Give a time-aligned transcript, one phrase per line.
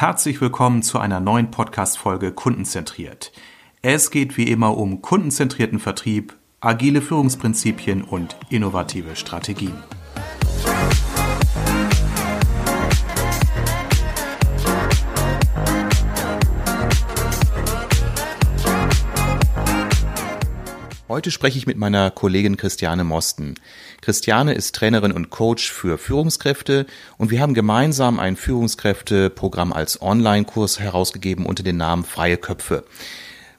[0.00, 3.32] Herzlich willkommen zu einer neuen Podcast-Folge Kundenzentriert.
[3.82, 9.74] Es geht wie immer um kundenzentrierten Vertrieb, agile Führungsprinzipien und innovative Strategien.
[21.18, 23.56] Heute spreche ich mit meiner Kollegin Christiane Mosten.
[24.02, 26.86] Christiane ist Trainerin und Coach für Führungskräfte
[27.16, 32.84] und wir haben gemeinsam ein Führungskräfteprogramm als Online-Kurs herausgegeben unter dem Namen Freie Köpfe.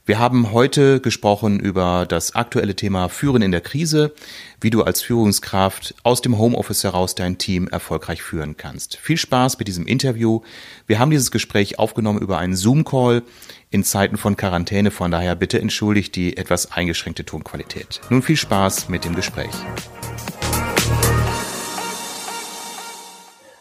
[0.09, 4.11] Wir haben heute gesprochen über das aktuelle Thema Führen in der Krise,
[4.59, 8.97] wie du als Führungskraft aus dem Homeoffice heraus dein Team erfolgreich führen kannst.
[8.97, 10.41] Viel Spaß mit diesem Interview.
[10.87, 13.21] Wir haben dieses Gespräch aufgenommen über einen Zoom-Call
[13.69, 18.01] in Zeiten von Quarantäne, von daher bitte entschuldigt die etwas eingeschränkte Tonqualität.
[18.09, 19.53] Nun viel Spaß mit dem Gespräch.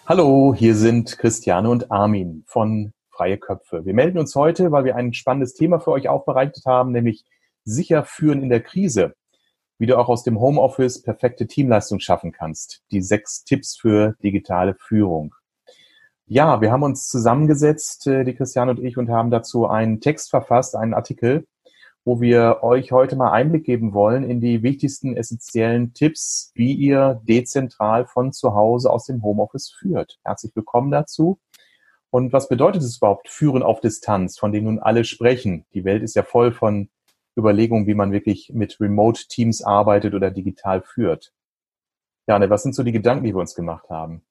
[0.07, 3.85] Hallo, hier sind Christiane und Armin von freie Köpfe.
[3.85, 7.25] Wir melden uns heute, weil wir ein spannendes Thema für euch aufbereitet haben, nämlich
[7.65, 9.15] sicher führen in der Krise.
[9.79, 12.83] Wie du auch aus dem Homeoffice perfekte Teamleistung schaffen kannst.
[12.93, 15.35] Die sechs Tipps für digitale Führung.
[16.27, 20.30] Ja, wir haben uns zusammengesetzt, äh, die Christiane und ich, und haben dazu einen Text
[20.30, 21.47] verfasst, einen Artikel,
[22.05, 27.21] wo wir euch heute mal Einblick geben wollen in die wichtigsten essentiellen Tipps, wie ihr
[27.25, 30.19] dezentral von zu Hause aus dem Homeoffice führt.
[30.23, 31.41] Herzlich willkommen dazu.
[32.10, 35.66] Und was bedeutet es überhaupt, Führen auf Distanz, von dem nun alle sprechen?
[35.74, 36.88] Die Welt ist ja voll von
[37.37, 41.32] Überlegungen, wie man wirklich mit Remote-Teams arbeitet oder digital führt.
[42.26, 44.23] Jane, was sind so die Gedanken, die wir uns gemacht haben?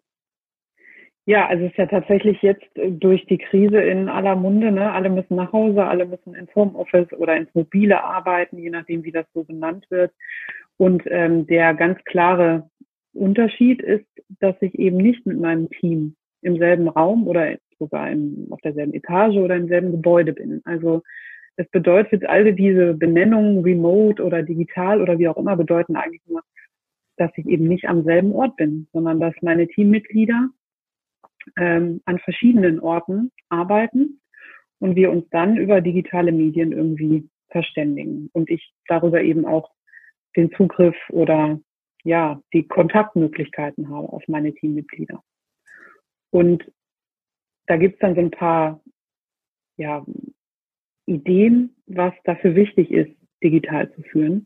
[1.26, 4.94] Ja, also es ist ja tatsächlich jetzt äh, durch die Krise in aller Munde, ne?
[4.94, 9.12] alle müssen nach Hause, alle müssen ins Homeoffice oder ins Mobile arbeiten, je nachdem, wie
[9.12, 10.14] das so genannt wird.
[10.78, 12.70] Und ähm, der ganz klare
[13.14, 14.06] Unterschied ist,
[14.40, 18.94] dass ich eben nicht mit meinem Team im selben Raum oder sogar im, auf derselben
[18.94, 20.62] Etage oder im selben Gebäude bin.
[20.66, 21.04] Also
[21.56, 26.44] es bedeutet, alle diese Benennungen, remote oder digital oder wie auch immer, bedeuten eigentlich nur,
[27.18, 30.50] dass ich eben nicht am selben Ort bin, sondern dass meine Teammitglieder
[31.58, 34.22] ähm, an verschiedenen Orten arbeiten
[34.80, 39.72] und wir uns dann über digitale Medien irgendwie verständigen und ich darüber eben auch
[40.36, 41.60] den Zugriff oder
[42.04, 45.24] ja die Kontaktmöglichkeiten habe auf meine Teammitglieder.
[46.30, 46.72] Und
[47.68, 48.82] da gibt's dann so ein paar
[49.78, 50.06] ja,
[51.06, 53.12] Ideen, was dafür wichtig ist,
[53.44, 54.46] digital zu führen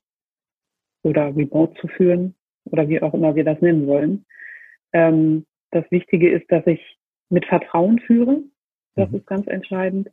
[1.04, 4.26] oder remote zu führen oder wie auch immer wir das nennen wollen.
[4.94, 6.98] Ähm, das Wichtige ist, dass ich
[7.30, 8.44] mit Vertrauen führe.
[8.96, 9.18] Das mhm.
[9.18, 10.10] ist ganz entscheidend.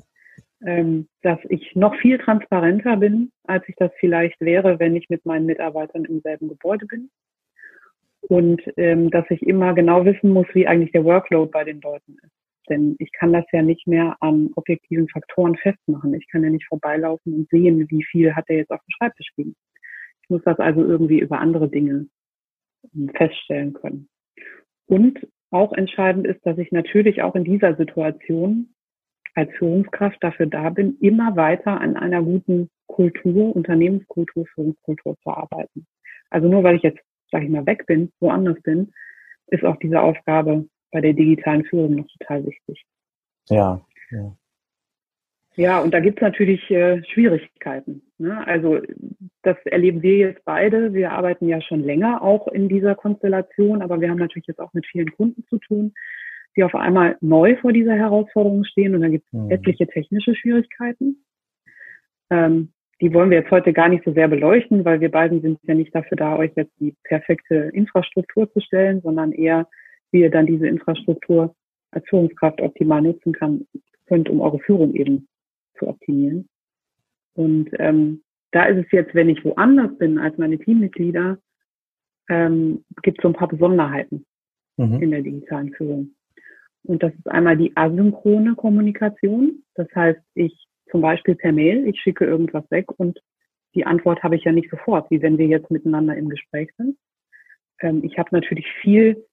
[0.64, 5.25] Ähm, dass ich noch viel transparenter bin, als ich das vielleicht wäre, wenn ich mit
[5.25, 7.10] meinen Mitarbeitern im selben Gebäude bin.
[8.22, 12.16] Und ähm, dass ich immer genau wissen muss, wie eigentlich der Workload bei den Leuten
[12.22, 12.38] ist.
[12.68, 16.14] Denn ich kann das ja nicht mehr an objektiven Faktoren festmachen.
[16.14, 19.30] Ich kann ja nicht vorbeilaufen und sehen, wie viel hat er jetzt auf dem Schreibtisch
[19.36, 19.54] liegen.
[20.22, 22.06] Ich muss das also irgendwie über andere Dinge
[22.94, 24.08] ähm, feststellen können.
[24.86, 28.74] Und auch entscheidend ist, dass ich natürlich auch in dieser Situation
[29.34, 35.86] als Führungskraft dafür da bin, immer weiter an einer guten Kultur, Unternehmenskultur, Führungskultur zu arbeiten.
[36.30, 38.92] Also nur weil ich jetzt, sage ich mal, weg bin, woanders bin,
[39.46, 42.84] ist auch diese Aufgabe bei der digitalen Führung noch total wichtig.
[43.49, 43.81] Ja.
[44.10, 44.37] Ja,
[45.56, 48.03] ja und da gibt es natürlich äh, Schwierigkeiten.
[48.19, 48.47] Ne?
[48.47, 48.81] Also
[49.43, 50.93] das erleben wir jetzt beide.
[50.94, 54.72] Wir arbeiten ja schon länger auch in dieser Konstellation, aber wir haben natürlich jetzt auch
[54.72, 55.94] mit vielen Kunden zu tun,
[56.56, 59.50] die auf einmal neu vor dieser Herausforderung stehen und da gibt es mhm.
[59.50, 61.25] etliche technische Schwierigkeiten.
[62.31, 65.60] Ähm, die wollen wir jetzt heute gar nicht so sehr beleuchten, weil wir beiden sind
[65.62, 69.69] ja nicht dafür da, euch jetzt die perfekte Infrastruktur zu stellen, sondern eher
[70.12, 71.54] ihr dann diese Infrastruktur
[71.91, 73.66] als Führungskraft optimal nutzen kann,
[74.06, 75.28] könnt, um eure Führung eben
[75.78, 76.48] zu optimieren.
[77.34, 81.38] Und ähm, da ist es jetzt, wenn ich woanders bin als meine Teammitglieder,
[82.28, 84.24] ähm, gibt es so ein paar Besonderheiten
[84.76, 85.02] mhm.
[85.02, 86.14] in der digitalen Führung.
[86.84, 89.62] Und das ist einmal die asynchrone Kommunikation.
[89.75, 93.20] Das heißt, ich zum Beispiel per Mail, ich schicke irgendwas weg und
[93.75, 96.96] die Antwort habe ich ja nicht sofort, wie wenn wir jetzt miteinander im Gespräch sind.
[97.81, 99.25] Ähm, ich habe natürlich viel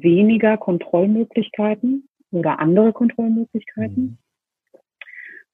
[0.00, 4.02] weniger Kontrollmöglichkeiten oder andere Kontrollmöglichkeiten.
[4.02, 4.18] Mhm.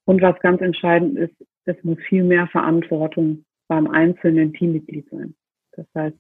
[0.05, 5.35] Und was ganz entscheidend ist, es muss viel mehr Verantwortung beim einzelnen Teammitglied sein.
[5.73, 6.17] Das heißt,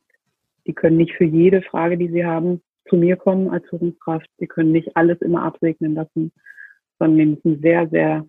[0.66, 4.28] die können nicht für jede Frage, die sie haben, zu mir kommen als Führungskraft.
[4.38, 6.32] Sie können nicht alles immer absegnen lassen,
[6.98, 8.26] sondern die müssen sehr, sehr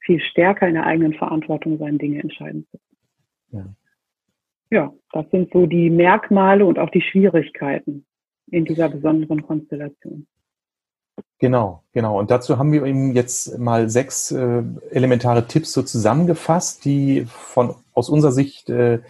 [0.00, 3.74] viel stärker in der eigenen Verantwortung sein, Dinge entscheiden zu können.
[4.70, 4.78] Ja.
[4.78, 8.06] ja, das sind so die Merkmale und auch die Schwierigkeiten
[8.50, 10.26] in dieser besonderen Konstellation.
[11.38, 12.18] Genau, genau.
[12.18, 17.74] Und dazu haben wir eben jetzt mal sechs äh, elementare Tipps so zusammengefasst, die von
[17.92, 19.00] aus unserer Sicht äh,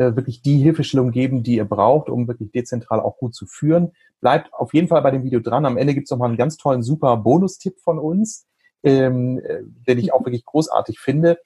[0.00, 3.92] äh, wirklich die Hilfestellung geben, die ihr braucht, um wirklich dezentral auch gut zu führen.
[4.20, 5.66] Bleibt auf jeden Fall bei dem Video dran.
[5.66, 8.46] Am Ende gibt es noch mal einen ganz tollen, super Bonustipp von uns,
[8.82, 11.38] ähm, äh, den ich auch wirklich großartig finde.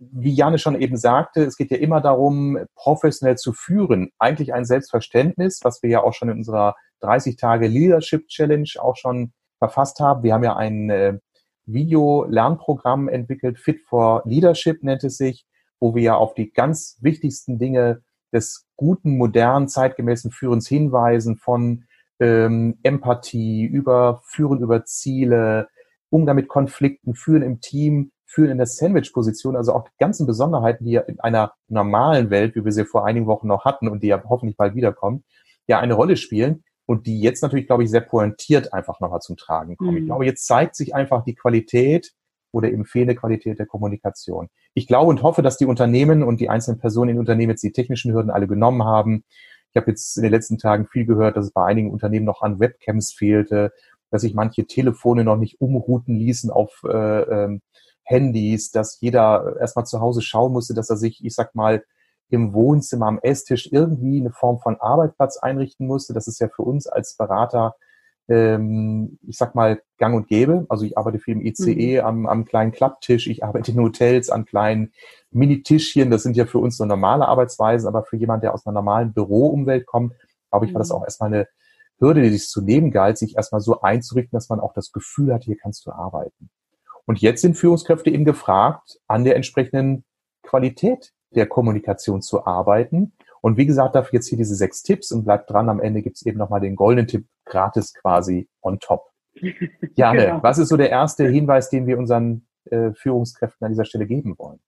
[0.00, 4.10] Wie Janne schon eben sagte, es geht ja immer darum, professionell zu führen.
[4.18, 8.96] Eigentlich ein Selbstverständnis, was wir ja auch schon in unserer 30 Tage Leadership Challenge auch
[8.96, 10.22] schon verfasst haben.
[10.22, 11.18] Wir haben ja ein äh,
[11.66, 15.46] Video-Lernprogramm entwickelt, Fit for Leadership nennt es sich,
[15.78, 21.84] wo wir ja auf die ganz wichtigsten Dinge des guten, modernen, zeitgemäßen Führens hinweisen, von
[22.20, 25.68] ähm, Empathie über Führen über Ziele,
[26.10, 30.84] Umgang mit Konflikten, Führen im Team, Führen in der Sandwich-Position, also auch die ganzen Besonderheiten,
[30.84, 34.02] die ja in einer normalen Welt, wie wir sie vor einigen Wochen noch hatten und
[34.02, 35.24] die ja hoffentlich bald wiederkommen,
[35.66, 39.36] ja eine Rolle spielen und die jetzt natürlich, glaube ich, sehr pointiert einfach nochmal zum
[39.36, 39.92] Tragen kommen.
[39.92, 39.96] Mhm.
[39.98, 42.12] Ich glaube, jetzt zeigt sich einfach die Qualität
[42.52, 44.48] oder eben fehlende Qualität der Kommunikation.
[44.74, 47.72] Ich glaube und hoffe, dass die Unternehmen und die einzelnen Personen in Unternehmen jetzt die
[47.72, 49.24] technischen Hürden alle genommen haben.
[49.72, 52.42] Ich habe jetzt in den letzten Tagen viel gehört, dass es bei einigen Unternehmen noch
[52.42, 53.72] an Webcams fehlte,
[54.10, 57.60] dass sich manche Telefone noch nicht umrouten ließen auf äh, ähm,
[58.04, 61.84] Handys, dass jeder erstmal zu Hause schauen musste, dass er sich, ich sag mal,
[62.30, 66.14] im Wohnzimmer am Esstisch irgendwie eine Form von Arbeitsplatz einrichten musste.
[66.14, 67.74] Das ist ja für uns als Berater,
[68.28, 70.64] ähm, ich sag mal, gang und gäbe.
[70.68, 72.06] Also ich arbeite viel im ICE mhm.
[72.06, 74.92] am, am kleinen Klapptisch, ich arbeite in Hotels an kleinen
[75.32, 76.10] Mini-Tischchen.
[76.10, 79.12] Das sind ja für uns so normale Arbeitsweisen, aber für jemand, der aus einer normalen
[79.12, 80.14] Büroumwelt kommt,
[80.50, 80.96] glaube ich, war das mhm.
[80.96, 81.48] auch erstmal eine
[81.98, 85.34] Hürde, die sich zu nehmen galt, sich erstmal so einzurichten, dass man auch das Gefühl
[85.34, 86.50] hat, hier kannst du arbeiten.
[87.06, 90.04] Und jetzt sind Führungskräfte eben gefragt, an der entsprechenden
[90.42, 93.12] Qualität der Kommunikation zu arbeiten.
[93.40, 96.26] Und wie gesagt, dafür jetzt hier diese sechs Tipps und bleibt dran, am Ende gibt's
[96.26, 99.04] eben nochmal den goldenen Tipp gratis quasi on top.
[99.94, 100.42] Jane, genau.
[100.42, 104.36] was ist so der erste Hinweis, den wir unseren äh, Führungskräften an dieser Stelle geben
[104.38, 104.60] wollen?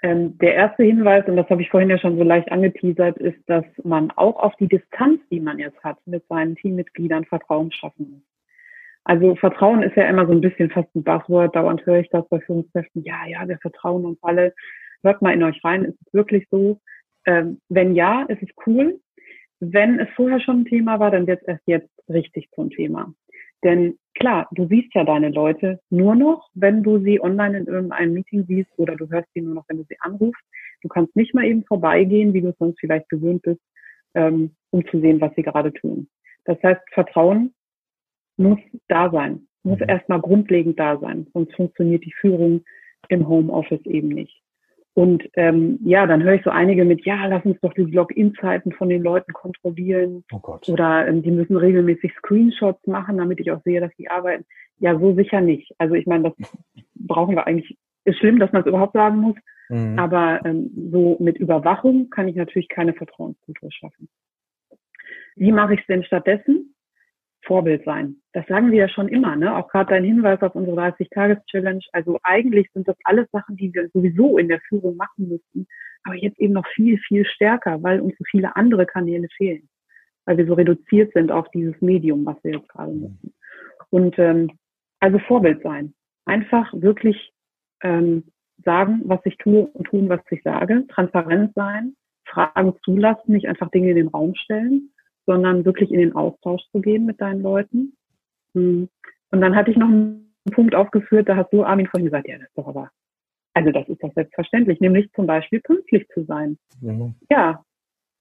[0.00, 3.38] Ähm, der erste Hinweis, und das habe ich vorhin ja schon so leicht angeteasert, ist,
[3.46, 8.10] dass man auch auf die Distanz, die man jetzt hat, mit seinen Teammitgliedern Vertrauen schaffen
[8.10, 8.27] muss.
[9.04, 11.56] Also Vertrauen ist ja immer so ein bisschen fast ein Buzzword.
[11.56, 13.04] Dauernd höre ich das bei Führungskräften.
[13.04, 14.54] Ja, ja, wir vertrauen uns alle.
[15.02, 16.80] Hört mal in euch rein, ist es wirklich so?
[17.24, 19.00] Ähm, wenn ja, ist es cool.
[19.60, 23.12] Wenn es vorher schon ein Thema war, dann wird es erst jetzt richtig zum Thema.
[23.64, 28.12] Denn klar, du siehst ja deine Leute nur noch, wenn du sie online in irgendeinem
[28.12, 30.42] Meeting siehst oder du hörst sie nur noch, wenn du sie anrufst.
[30.82, 33.60] Du kannst nicht mal eben vorbeigehen, wie du sonst vielleicht gewöhnt bist,
[34.14, 36.08] ähm, um zu sehen, was sie gerade tun.
[36.44, 37.52] Das heißt, Vertrauen
[38.38, 38.58] muss
[38.88, 39.88] da sein, muss mhm.
[39.88, 42.64] erstmal grundlegend da sein, sonst funktioniert die Führung
[43.08, 44.42] im Homeoffice eben nicht.
[44.94, 48.72] Und ähm, ja, dann höre ich so einige mit, ja, lass uns doch die Login-Zeiten
[48.72, 50.24] von den Leuten kontrollieren.
[50.32, 50.68] Oh Gott.
[50.68, 54.44] Oder ähm, die müssen regelmäßig Screenshots machen, damit ich auch sehe, dass die arbeiten.
[54.80, 55.72] Ja, so sicher nicht.
[55.78, 56.50] Also ich meine, das
[56.96, 57.78] brauchen wir eigentlich.
[58.04, 59.36] Ist schlimm, dass man es überhaupt sagen muss.
[59.68, 59.98] Mhm.
[60.00, 64.08] Aber ähm, so mit Überwachung kann ich natürlich keine Vertrauenskultur schaffen.
[65.36, 66.74] Wie mache ich es denn stattdessen?
[67.48, 68.16] Vorbild sein.
[68.34, 69.56] Das sagen wir ja schon immer, ne?
[69.56, 71.80] Auch gerade dein Hinweis auf unsere 30-Tages-Challenge.
[71.92, 75.66] Also eigentlich sind das alles Sachen, die wir sowieso in der Führung machen müssten,
[76.04, 79.68] aber jetzt eben noch viel, viel stärker, weil uns so viele andere Kanäle fehlen.
[80.26, 83.34] Weil wir so reduziert sind auf dieses Medium, was wir jetzt gerade nutzen.
[83.90, 84.50] Und ähm,
[85.00, 85.94] also Vorbild sein.
[86.26, 87.32] Einfach wirklich
[87.82, 88.24] ähm,
[88.62, 90.86] sagen, was ich tue und tun, was ich sage.
[90.88, 94.90] Transparent sein, Fragen zulassen, nicht einfach Dinge in den Raum stellen
[95.28, 97.92] sondern wirklich in den Austausch zu gehen mit deinen Leuten.
[98.54, 98.88] Hm.
[99.30, 102.38] Und dann hatte ich noch einen Punkt aufgeführt, da hast du, Armin, vorhin gesagt, ja,
[102.38, 102.90] das ist doch aber,
[103.52, 106.56] also das ist doch selbstverständlich, nämlich zum Beispiel pünktlich zu sein.
[106.80, 107.14] Mhm.
[107.28, 107.62] Ja,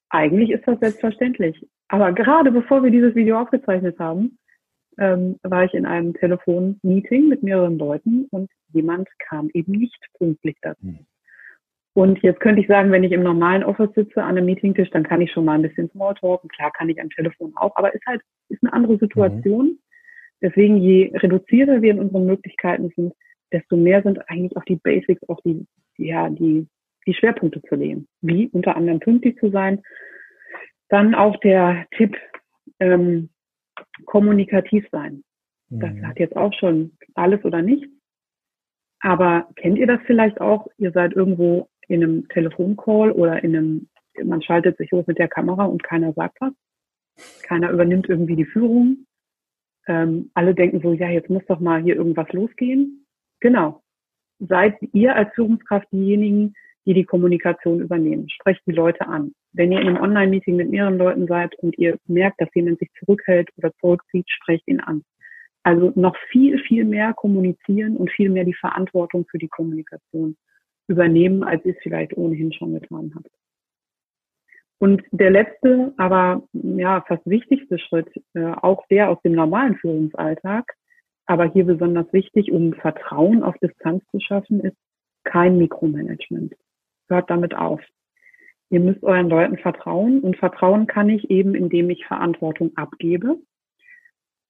[0.09, 1.65] eigentlich ist das selbstverständlich.
[1.87, 4.37] Aber gerade bevor wir dieses Video aufgezeichnet haben,
[4.97, 10.57] ähm, war ich in einem Telefonmeeting mit mehreren Leuten und jemand kam eben nicht pünktlich
[10.61, 10.87] dazu.
[10.87, 11.05] Mhm.
[11.97, 15.01] Und jetzt könnte ich sagen, wenn ich im normalen Office sitze an einem Meetingtisch, dann
[15.01, 16.47] kann ich schon mal ein bisschen Smalltalken.
[16.47, 19.65] Klar kann ich am Telefon auch, aber ist halt, ist eine andere Situation.
[19.65, 19.79] Mhm.
[20.39, 23.13] Deswegen, je reduzierter wir in unseren Möglichkeiten sind,
[23.51, 25.65] desto mehr sind eigentlich auch die Basics, auch die,
[25.97, 26.67] ja, die,
[27.07, 28.07] die Schwerpunkte zu legen.
[28.21, 29.81] Wie unter anderem pünktlich zu sein.
[30.89, 32.15] Dann auch der Tipp,
[32.79, 33.31] ähm,
[34.05, 35.23] kommunikativ sein.
[35.69, 35.79] Mhm.
[35.79, 37.87] Das hat jetzt auch schon alles oder nichts.
[38.99, 40.67] Aber kennt ihr das vielleicht auch?
[40.77, 43.89] Ihr seid irgendwo in einem Telefoncall oder in einem,
[44.24, 46.53] man schaltet sich hoch mit der Kamera und keiner sagt was.
[47.44, 49.06] Keiner übernimmt irgendwie die Führung.
[49.88, 53.06] Ähm, alle denken so, ja, jetzt muss doch mal hier irgendwas losgehen.
[53.39, 53.82] Genau.
[54.39, 56.53] Seid ihr als Führungskraft diejenigen,
[56.86, 58.29] die die Kommunikation übernehmen.
[58.29, 59.34] Sprecht die Leute an.
[59.51, 62.89] Wenn ihr in einem Online-Meeting mit mehreren Leuten seid und ihr merkt, dass jemand sich
[63.00, 65.03] zurückhält oder zurückzieht, sprecht ihn an.
[65.63, 70.38] Also noch viel, viel mehr kommunizieren und viel mehr die Verantwortung für die Kommunikation
[70.88, 73.29] übernehmen, als ihr es vielleicht ohnehin schon getan habt.
[74.79, 80.72] Und der letzte, aber ja, fast wichtigste Schritt, äh, auch der aus dem normalen Führungsalltag,
[81.25, 84.77] aber hier besonders wichtig, um Vertrauen auf Distanz zu schaffen, ist
[85.24, 86.56] kein Mikromanagement.
[87.10, 87.82] Hört damit auf.
[88.70, 93.38] Ihr müsst euren Leuten vertrauen und Vertrauen kann ich eben, indem ich Verantwortung abgebe.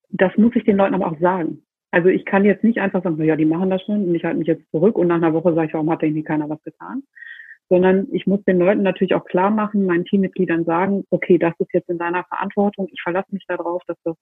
[0.09, 1.63] Das muss ich den Leuten aber auch sagen.
[1.91, 4.39] Also ich kann jetzt nicht einfach sagen, ja, die machen das schon und ich halte
[4.39, 7.03] mich jetzt zurück und nach einer Woche sage ich, warum hat irgendwie keiner was getan?
[7.69, 11.73] Sondern ich muss den Leuten natürlich auch klar machen, meinen Teammitgliedern sagen, okay, das ist
[11.73, 14.15] jetzt in deiner Verantwortung, ich verlasse mich darauf, dass, das,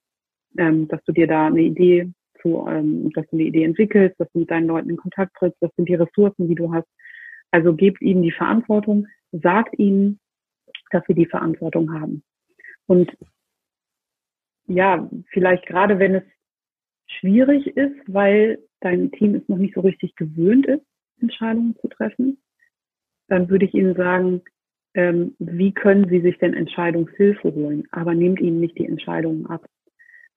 [0.58, 4.32] ähm, dass du dir da eine Idee zu, ähm, dass du eine Idee entwickelst, dass
[4.32, 6.88] du mit deinen Leuten in Kontakt trittst, das sind die Ressourcen, die du hast.
[7.52, 10.20] Also gebt ihnen die Verantwortung, sagt ihnen,
[10.92, 12.24] dass sie die Verantwortung haben.
[12.88, 13.12] Und
[14.68, 16.24] ja, vielleicht gerade wenn es
[17.08, 20.86] schwierig ist, weil dein Team es noch nicht so richtig gewöhnt ist,
[21.22, 22.38] Entscheidungen zu treffen,
[23.28, 24.42] dann würde ich Ihnen sagen,
[24.94, 27.88] ähm, wie können Sie sich denn Entscheidungshilfe holen?
[27.92, 29.66] Aber nehmt Ihnen nicht die Entscheidungen ab,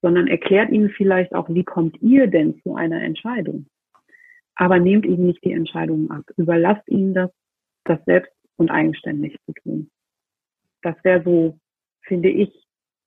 [0.01, 3.67] sondern erklärt Ihnen vielleicht auch, wie kommt ihr denn zu einer Entscheidung?
[4.55, 6.25] Aber nehmt Ihnen nicht die Entscheidungen ab.
[6.35, 7.31] Überlasst Ihnen das,
[7.85, 9.89] das selbst und eigenständig zu tun.
[10.81, 11.59] Das wäre so,
[12.01, 12.51] finde ich,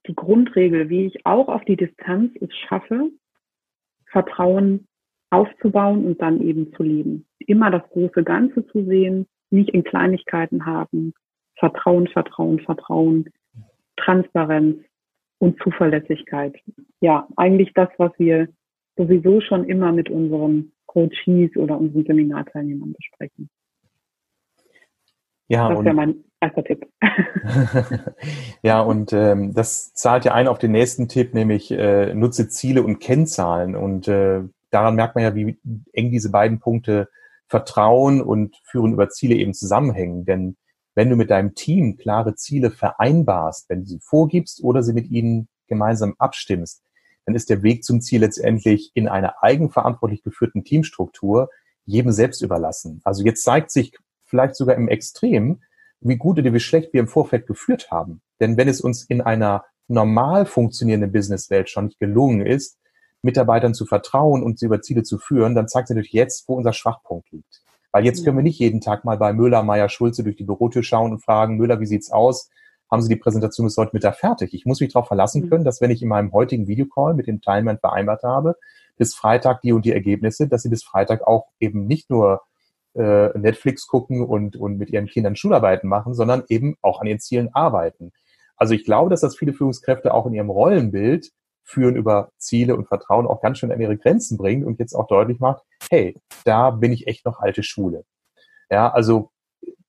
[0.06, 3.10] die Grundregel, wie ich auch auf die Distanz es schaffe,
[4.12, 4.86] Vertrauen
[5.30, 7.26] aufzubauen und dann eben zu leben.
[7.38, 11.14] Immer das große Ganze zu sehen, nicht in Kleinigkeiten haben.
[11.56, 13.30] Vertrauen, Vertrauen, Vertrauen,
[13.96, 14.78] Transparenz
[15.38, 16.54] und Zuverlässigkeit.
[17.00, 18.48] Ja, eigentlich das, was wir
[18.96, 23.48] sowieso schon immer mit unseren Coaches oder unseren Seminarteilnehmern besprechen.
[25.48, 26.86] Ja, das wäre mein erster Tipp.
[28.62, 32.82] ja, und ähm, das zahlt ja ein auf den nächsten Tipp, nämlich äh, nutze Ziele
[32.82, 33.76] und Kennzahlen.
[33.76, 35.58] Und äh, daran merkt man ja, wie
[35.92, 37.08] eng diese beiden Punkte
[37.48, 40.24] Vertrauen und Führen über Ziele eben zusammenhängen.
[40.24, 40.56] Denn
[40.94, 45.10] wenn du mit deinem Team klare Ziele vereinbarst, wenn du sie vorgibst oder sie mit
[45.10, 46.82] ihnen gemeinsam abstimmst,
[47.24, 51.50] dann ist der Weg zum Ziel letztendlich in einer eigenverantwortlich geführten Teamstruktur
[51.84, 53.00] jedem selbst überlassen.
[53.04, 53.92] Also jetzt zeigt sich
[54.32, 55.60] vielleicht sogar im Extrem,
[56.00, 58.22] wie gut oder wie schlecht wir im Vorfeld geführt haben.
[58.40, 62.78] Denn wenn es uns in einer normal funktionierenden Businesswelt schon nicht gelungen ist,
[63.20, 66.54] Mitarbeitern zu vertrauen und sie über Ziele zu führen, dann zeigt sich natürlich jetzt, wo
[66.54, 67.62] unser Schwachpunkt liegt.
[67.92, 70.82] Weil jetzt können wir nicht jeden Tag mal bei Müller, Meier, Schulze durch die Bürotür
[70.82, 72.48] schauen und fragen, Müller, wie sieht's aus?
[72.90, 74.54] Haben Sie die Präsentation bis heute Mittag fertig?
[74.54, 75.50] Ich muss mich darauf verlassen mhm.
[75.50, 78.56] können, dass wenn ich in meinem heutigen Videocall mit dem Teilnehmer vereinbart habe,
[78.96, 82.42] bis Freitag die und die Ergebnisse, dass sie bis Freitag auch eben nicht nur
[82.94, 87.20] äh, Netflix gucken und, und mit ihren Kindern Schularbeiten machen, sondern eben auch an ihren
[87.20, 88.12] Zielen arbeiten.
[88.56, 91.30] Also ich glaube, dass das viele Führungskräfte auch in ihrem Rollenbild
[91.64, 95.06] führen über Ziele und Vertrauen auch ganz schön an ihre Grenzen bringt und jetzt auch
[95.06, 98.04] deutlich macht, hey, da bin ich echt noch alte Schule.
[98.70, 99.30] Ja, also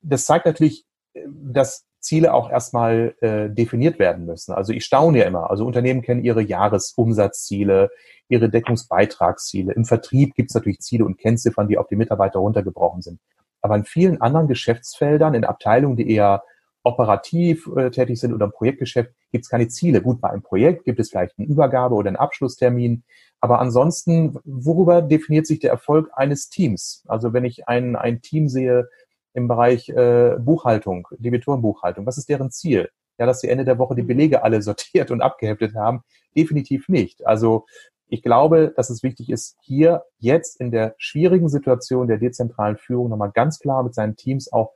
[0.02, 0.86] das zeigt natürlich,
[1.26, 4.54] dass Ziele auch erstmal äh, definiert werden müssen.
[4.54, 5.50] Also ich staune ja immer.
[5.50, 7.90] Also Unternehmen kennen ihre Jahresumsatzziele,
[8.28, 9.74] ihre Deckungsbeitragsziele.
[9.74, 13.20] Im Vertrieb gibt es natürlich Ziele und Kennziffern, die auf die Mitarbeiter runtergebrochen sind.
[13.62, 16.44] Aber in vielen anderen Geschäftsfeldern, in Abteilungen, die eher
[16.84, 20.02] operativ äh, tätig sind oder im Projektgeschäft, gibt es keine Ziele.
[20.02, 23.04] Gut, bei einem Projekt gibt es vielleicht eine Übergabe oder einen Abschlusstermin.
[23.40, 27.04] Aber ansonsten, worüber definiert sich der Erfolg eines Teams?
[27.08, 28.90] Also wenn ich ein, ein Team sehe,
[29.34, 32.06] im Bereich äh, Buchhaltung, Debitorenbuchhaltung?
[32.06, 32.90] Was ist deren Ziel?
[33.18, 36.04] Ja, dass sie Ende der Woche die Belege alle sortiert und abgeheftet haben?
[36.36, 37.26] Definitiv nicht.
[37.26, 37.66] Also
[38.08, 43.10] ich glaube, dass es wichtig ist, hier jetzt in der schwierigen Situation der dezentralen Führung
[43.10, 44.72] nochmal ganz klar mit seinen Teams auch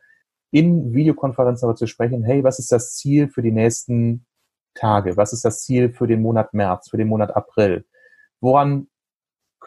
[0.49, 4.25] in Videokonferenzen darüber zu sprechen, hey, was ist das Ziel für die nächsten
[4.73, 5.17] Tage?
[5.17, 7.85] Was ist das Ziel für den Monat März, für den Monat April?
[8.39, 8.87] Woran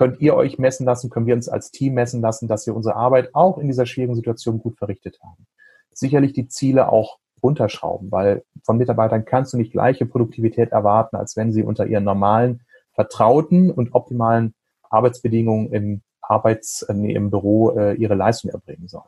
[0.01, 2.97] könnt ihr euch messen lassen, können wir uns als Team messen lassen, dass wir unsere
[2.97, 5.47] Arbeit auch in dieser schwierigen Situation gut verrichtet haben.
[5.93, 11.37] Sicherlich die Ziele auch runterschrauben, weil von Mitarbeitern kannst du nicht gleiche Produktivität erwarten, als
[11.37, 12.63] wenn sie unter ihren normalen,
[12.95, 14.55] vertrauten und optimalen
[14.89, 19.05] Arbeitsbedingungen im Arbeits, äh, nee, im Büro äh, ihre Leistung erbringen sollen.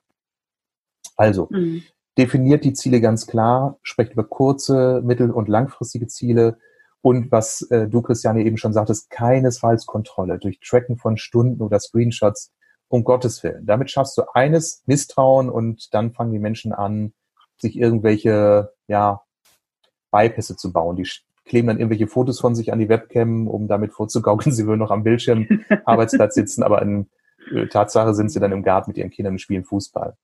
[1.17, 1.85] Also, mhm.
[2.19, 6.59] definiert die Ziele ganz klar, sprecht über kurze, mittel- und langfristige Ziele,
[7.03, 11.79] und was äh, du, Christiane, eben schon sagtest, keinesfalls Kontrolle durch Tracken von Stunden oder
[11.81, 12.53] Screenshots,
[12.89, 13.67] um Gottes Willen.
[13.67, 17.13] Damit schaffst du eines, Misstrauen und dann fangen die Menschen an,
[17.59, 19.23] sich irgendwelche, ja,
[20.13, 20.97] Bypässe zu bauen.
[20.97, 21.09] Die
[21.45, 24.91] kleben dann irgendwelche Fotos von sich an die Webcam, um damit vorzugaukeln, sie würden noch
[24.91, 25.49] am Bildschirm
[25.85, 27.11] Arbeitsplatz sitzen, aber in
[27.53, 30.17] äh, Tatsache sind sie dann im Garten mit ihren Kindern und spielen Fußball.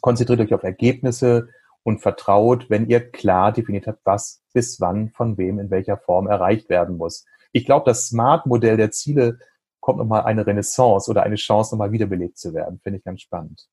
[0.00, 1.48] Konzentriert euch auf Ergebnisse,
[1.84, 6.26] und vertraut, wenn ihr klar definiert habt, was bis wann von wem in welcher Form
[6.26, 7.26] erreicht werden muss.
[7.52, 9.38] ich glaube, das Smart-Modell der Ziele
[9.80, 12.78] kommt nochmal eine Renaissance oder eine Chance, nochmal wiederbelebt zu werden.
[12.82, 13.68] Finde ich ganz spannend.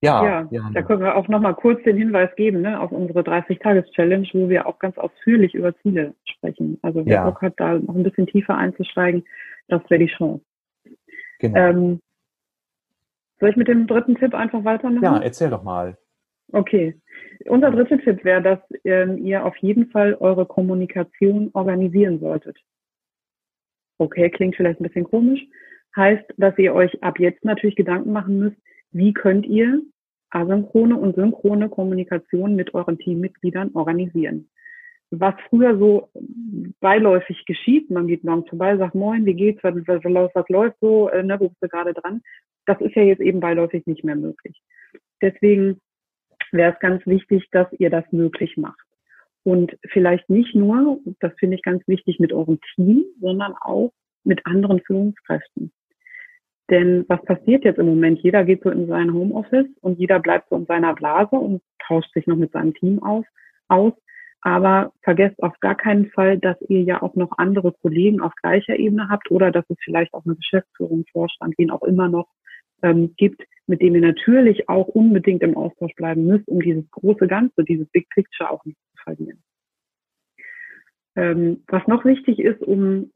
[0.00, 3.20] Ja, ja, ja, da können wir auch nochmal kurz den Hinweis geben ne, auf unsere
[3.20, 6.78] 30-Tages-Challenge, wo wir auch ganz ausführlich über Ziele sprechen.
[6.82, 7.24] Also wer ja.
[7.24, 9.24] Bock hat, da noch ein bisschen tiefer einzusteigen,
[9.68, 10.44] das wäre die Chance.
[11.38, 11.58] Genau.
[11.58, 12.00] Ähm,
[13.38, 15.04] soll ich mit dem dritten Tipp einfach weitermachen?
[15.04, 15.96] Ja, erzähl doch mal.
[16.52, 16.94] Okay.
[17.46, 22.58] Unser dritter Tipp wäre, dass ähm, ihr auf jeden Fall eure Kommunikation organisieren solltet.
[23.98, 25.40] Okay, klingt vielleicht ein bisschen komisch.
[25.96, 28.56] Heißt, dass ihr euch ab jetzt natürlich Gedanken machen müsst,
[28.90, 29.82] wie könnt ihr
[30.30, 34.48] asynchrone und synchrone Kommunikation mit euren Teammitgliedern organisieren.
[35.10, 36.08] Was früher so
[36.80, 40.02] beiläufig geschieht, man geht morgens vorbei, sagt Moin, wie geht's, was, was,
[40.34, 42.22] was läuft so, äh, ne, wo bist du gerade dran?
[42.64, 44.62] Das ist ja jetzt eben beiläufig nicht mehr möglich.
[45.20, 45.80] Deswegen
[46.52, 48.80] wäre es ganz wichtig, dass ihr das möglich macht.
[49.44, 53.92] Und vielleicht nicht nur, das finde ich ganz wichtig, mit eurem Team, sondern auch
[54.24, 55.72] mit anderen Führungskräften.
[56.70, 58.20] Denn was passiert jetzt im Moment?
[58.20, 62.12] Jeder geht so in sein Homeoffice und jeder bleibt so in seiner Blase und tauscht
[62.14, 63.26] sich noch mit seinem Team auf,
[63.68, 63.92] aus.
[64.42, 68.76] Aber vergesst auf gar keinen Fall, dass ihr ja auch noch andere Kollegen auf gleicher
[68.76, 72.28] Ebene habt oder dass es vielleicht auch eine Geschäftsführung, Vorstand, wen auch immer noch
[72.82, 77.26] ähm, gibt, mit dem ihr natürlich auch unbedingt im Austausch bleiben müsst, um dieses große
[77.26, 79.42] Ganze, dieses Big Picture auch nicht zu verlieren.
[81.14, 83.10] Ähm, was noch wichtig ist, um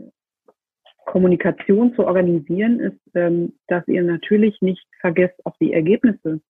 [1.06, 6.40] Kommunikation zu organisieren, ist, ähm, dass ihr natürlich nicht vergesst, auch die Ergebnisse,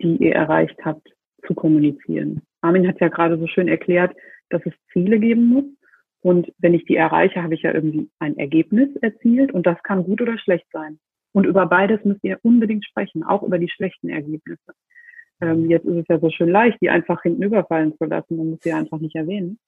[0.00, 1.08] die ihr erreicht habt,
[1.46, 2.42] zu kommunizieren.
[2.60, 4.14] Armin hat ja gerade so schön erklärt,
[4.50, 5.64] dass es Ziele geben muss.
[6.20, 10.04] Und wenn ich die erreiche, habe ich ja irgendwie ein Ergebnis erzielt und das kann
[10.04, 11.00] gut oder schlecht sein.
[11.32, 14.72] Und über beides müsst ihr unbedingt sprechen, auch über die schlechten Ergebnisse.
[15.40, 18.36] Ähm, jetzt ist es ja so schön leicht, die einfach hinten überfallen zu lassen.
[18.36, 19.58] Man muss sie einfach nicht erwähnen.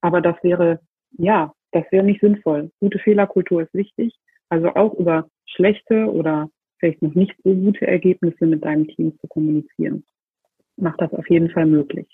[0.00, 0.80] Aber das wäre,
[1.12, 2.70] ja, das wäre nicht sinnvoll.
[2.80, 4.14] Gute Fehlerkultur ist wichtig.
[4.48, 9.28] Also auch über schlechte oder vielleicht noch nicht so gute Ergebnisse mit deinem Team zu
[9.28, 10.04] kommunizieren.
[10.76, 12.08] Macht das auf jeden Fall möglich.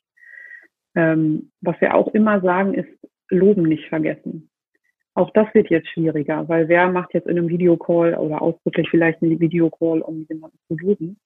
[0.94, 2.88] Ähm, was wir auch immer sagen, ist
[3.30, 4.49] Loben nicht vergessen.
[5.14, 9.22] Auch das wird jetzt schwieriger, weil wer macht jetzt in einem Videocall oder ausdrücklich vielleicht
[9.22, 11.20] einen Videocall, um jemanden zu loben?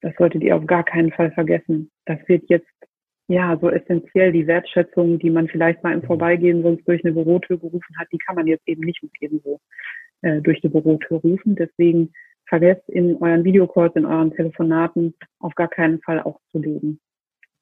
[0.00, 1.90] Das solltet ihr auf gar keinen Fall vergessen.
[2.06, 2.66] Das wird jetzt
[3.28, 4.32] ja so essentiell.
[4.32, 8.18] Die Wertschätzung, die man vielleicht mal im Vorbeigehen sonst durch eine Bürotür gerufen hat, die
[8.18, 9.60] kann man jetzt eben nicht mehr ebenso
[10.22, 11.56] äh, durch eine Bürotür rufen.
[11.56, 12.12] Deswegen
[12.46, 17.00] vergesst in euren Videocalls, in euren Telefonaten auf gar keinen Fall auch zu leben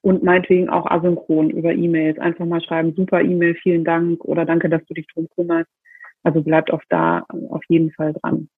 [0.03, 2.19] und meinetwegen auch asynchron über E-Mails.
[2.19, 5.71] Einfach mal schreiben, super E-Mail, vielen Dank oder danke, dass du dich drum kümmerst.
[6.25, 8.49] Also bleibt auch da auf jeden Fall dran.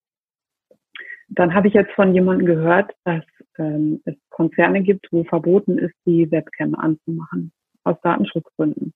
[1.28, 3.24] Dann habe ich jetzt von jemandem gehört, dass
[3.58, 7.52] ähm, es Konzerne gibt, wo verboten ist, die Webcam anzumachen,
[7.84, 8.92] aus Datenschutzgründen.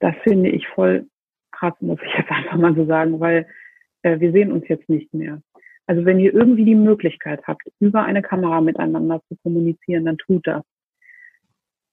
[0.00, 1.06] Das finde ich voll
[1.50, 3.46] krass, muss ich jetzt einfach mal so sagen, weil
[4.02, 5.40] äh, wir sehen uns jetzt nicht mehr.
[5.86, 10.46] Also wenn ihr irgendwie die Möglichkeit habt, über eine Kamera miteinander zu kommunizieren, dann tut
[10.46, 10.62] das.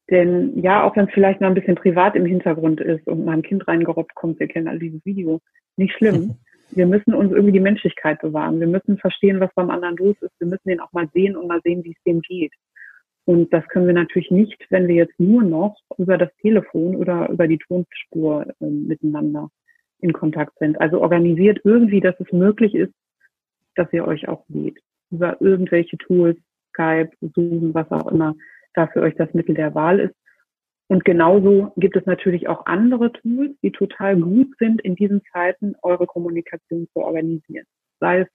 [0.10, 3.34] Denn ja, auch wenn es vielleicht noch ein bisschen privat im Hintergrund ist und mal
[3.34, 5.42] ein Kind reingerobbt kommt, wir kennen all dieses Video,
[5.78, 6.36] nicht schlimm.
[6.72, 8.60] Wir müssen uns irgendwie die Menschlichkeit bewahren.
[8.60, 10.34] Wir müssen verstehen, was beim anderen los ist.
[10.40, 12.52] Wir müssen den auch mal sehen und mal sehen, wie es dem geht.
[13.26, 17.30] Und das können wir natürlich nicht, wenn wir jetzt nur noch über das Telefon oder
[17.30, 19.50] über die Tonspur äh, miteinander
[20.00, 20.80] in Kontakt sind.
[20.82, 22.94] Also organisiert irgendwie, dass es möglich ist,
[23.76, 24.80] dass ihr euch auch seht.
[25.12, 26.38] Über irgendwelche Tools,
[26.70, 28.36] Skype, Zoom, was auch immer,
[28.76, 30.16] da für euch das Mittel der Wahl ist.
[30.88, 35.76] Und genauso gibt es natürlich auch andere Tools, die total gut sind, in diesen Zeiten
[35.82, 37.66] eure Kommunikation zu organisieren.
[38.00, 38.28] Sei es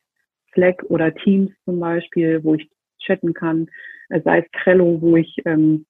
[0.53, 3.69] Slack oder Teams zum Beispiel, wo ich chatten kann,
[4.09, 5.87] sei es Trello, wo ich ähm,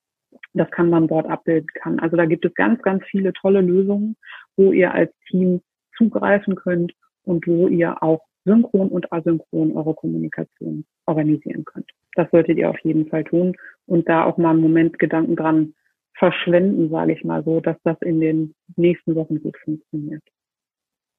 [0.53, 1.99] das Kanban-Board abbilden kann.
[1.99, 4.17] Also da gibt es ganz, ganz viele tolle Lösungen,
[4.57, 5.63] wo ihr als Team
[5.97, 6.93] zugreifen könnt
[7.25, 11.91] und wo ihr auch synchron und asynchron eure Kommunikation organisieren könnt.
[12.15, 15.75] Das solltet ihr auf jeden Fall tun und da auch mal einen Moment Gedanken dran
[16.15, 20.23] verschwenden, sage ich mal so, dass das in den nächsten Wochen gut funktioniert.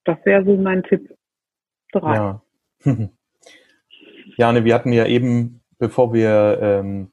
[0.03, 1.15] Das wäre so mein Tipp
[1.91, 2.15] drei.
[2.15, 2.41] Ja.
[4.37, 7.11] Jane, wir hatten ja eben, bevor wir ähm,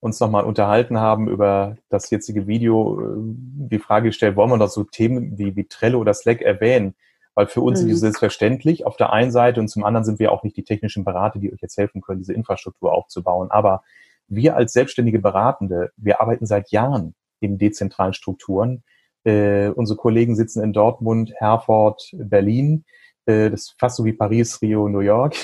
[0.00, 4.68] uns nochmal unterhalten haben über das jetzige Video, äh, die Frage gestellt, wollen wir noch
[4.68, 6.94] so Themen wie, wie Trello oder Slack erwähnen?
[7.34, 7.88] Weil für uns mhm.
[7.88, 10.64] ist es selbstverständlich auf der einen Seite und zum anderen sind wir auch nicht die
[10.64, 13.50] technischen Berater, die euch jetzt helfen können, diese Infrastruktur aufzubauen.
[13.50, 13.82] Aber
[14.28, 18.82] wir als selbstständige Beratende, wir arbeiten seit Jahren in dezentralen Strukturen.
[19.24, 22.84] Äh, unsere Kollegen sitzen in Dortmund, Herford, Berlin.
[23.26, 25.34] Äh, das ist fast so wie Paris, Rio, New York.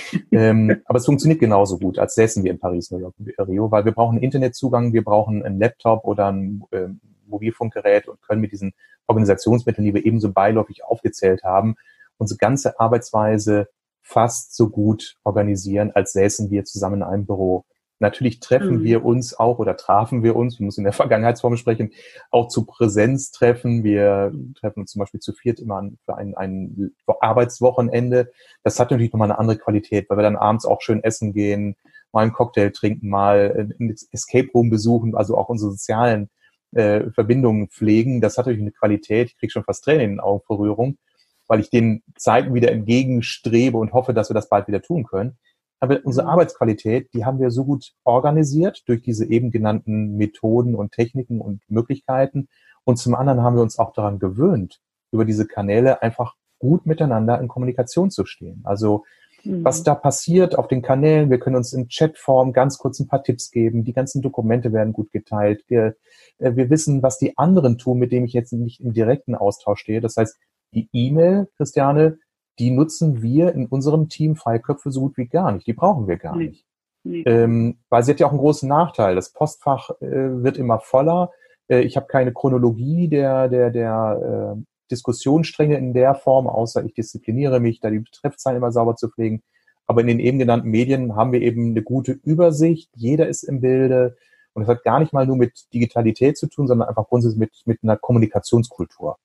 [0.32, 3.14] ähm, aber es funktioniert genauso gut, als säßen wir in Paris, New York,
[3.46, 6.88] Rio, weil wir brauchen Internetzugang, wir brauchen einen Laptop oder ein äh,
[7.28, 8.74] Mobilfunkgerät und können mit diesen
[9.06, 11.76] Organisationsmitteln, die wir ebenso beiläufig aufgezählt haben,
[12.18, 13.68] unsere ganze Arbeitsweise
[14.02, 17.64] fast so gut organisieren, als säßen wir zusammen in einem Büro.
[18.00, 18.84] Natürlich treffen mhm.
[18.84, 21.92] wir uns auch oder trafen wir uns, wir müssen in der Vergangenheitsform sprechen,
[22.30, 23.82] auch zu Präsenztreffen.
[23.82, 28.30] Wir treffen uns zum Beispiel zu viert immer für ein, ein Arbeitswochenende.
[28.62, 31.76] Das hat natürlich nochmal eine andere Qualität, weil wir dann abends auch schön essen gehen,
[32.12, 36.30] mal einen Cocktail trinken, mal ein Escape Room besuchen, also auch unsere sozialen
[36.72, 38.20] äh, Verbindungen pflegen.
[38.20, 39.28] Das hat natürlich eine Qualität.
[39.28, 40.98] Ich kriege schon fast Tränen in den Augen vor Rührung,
[41.46, 45.38] weil ich den Zeiten wieder entgegenstrebe und hoffe, dass wir das bald wieder tun können.
[45.80, 46.32] Aber unsere mhm.
[46.32, 51.62] Arbeitsqualität, die haben wir so gut organisiert durch diese eben genannten Methoden und Techniken und
[51.68, 52.48] Möglichkeiten.
[52.84, 54.80] Und zum anderen haben wir uns auch daran gewöhnt,
[55.12, 58.62] über diese Kanäle einfach gut miteinander in Kommunikation zu stehen.
[58.64, 59.04] Also
[59.44, 59.64] mhm.
[59.64, 63.22] was da passiert auf den Kanälen, wir können uns in Chatform ganz kurz ein paar
[63.22, 65.96] Tipps geben, die ganzen Dokumente werden gut geteilt, wir,
[66.38, 69.80] äh, wir wissen, was die anderen tun, mit denen ich jetzt nicht im direkten Austausch
[69.80, 70.00] stehe.
[70.00, 70.36] Das heißt,
[70.74, 72.18] die E-Mail, Christiane,
[72.58, 75.66] die nutzen wir in unserem Team Freie Köpfe so gut wie gar nicht.
[75.66, 76.48] Die brauchen wir gar nee.
[76.48, 76.66] nicht.
[77.04, 77.22] Nee.
[77.22, 79.14] Ähm, weil sie hat ja auch einen großen Nachteil.
[79.14, 81.30] Das Postfach äh, wird immer voller.
[81.68, 86.94] Äh, ich habe keine Chronologie der, der, der äh, Diskussionsstränge in der Form, außer ich
[86.94, 89.42] diszipliniere mich, da die Betreffzeilen immer sauber zu pflegen.
[89.86, 92.90] Aber in den eben genannten Medien haben wir eben eine gute Übersicht.
[92.94, 94.16] Jeder ist im Bilde.
[94.52, 97.62] Und es hat gar nicht mal nur mit Digitalität zu tun, sondern einfach grundsätzlich mit,
[97.64, 99.18] mit einer Kommunikationskultur.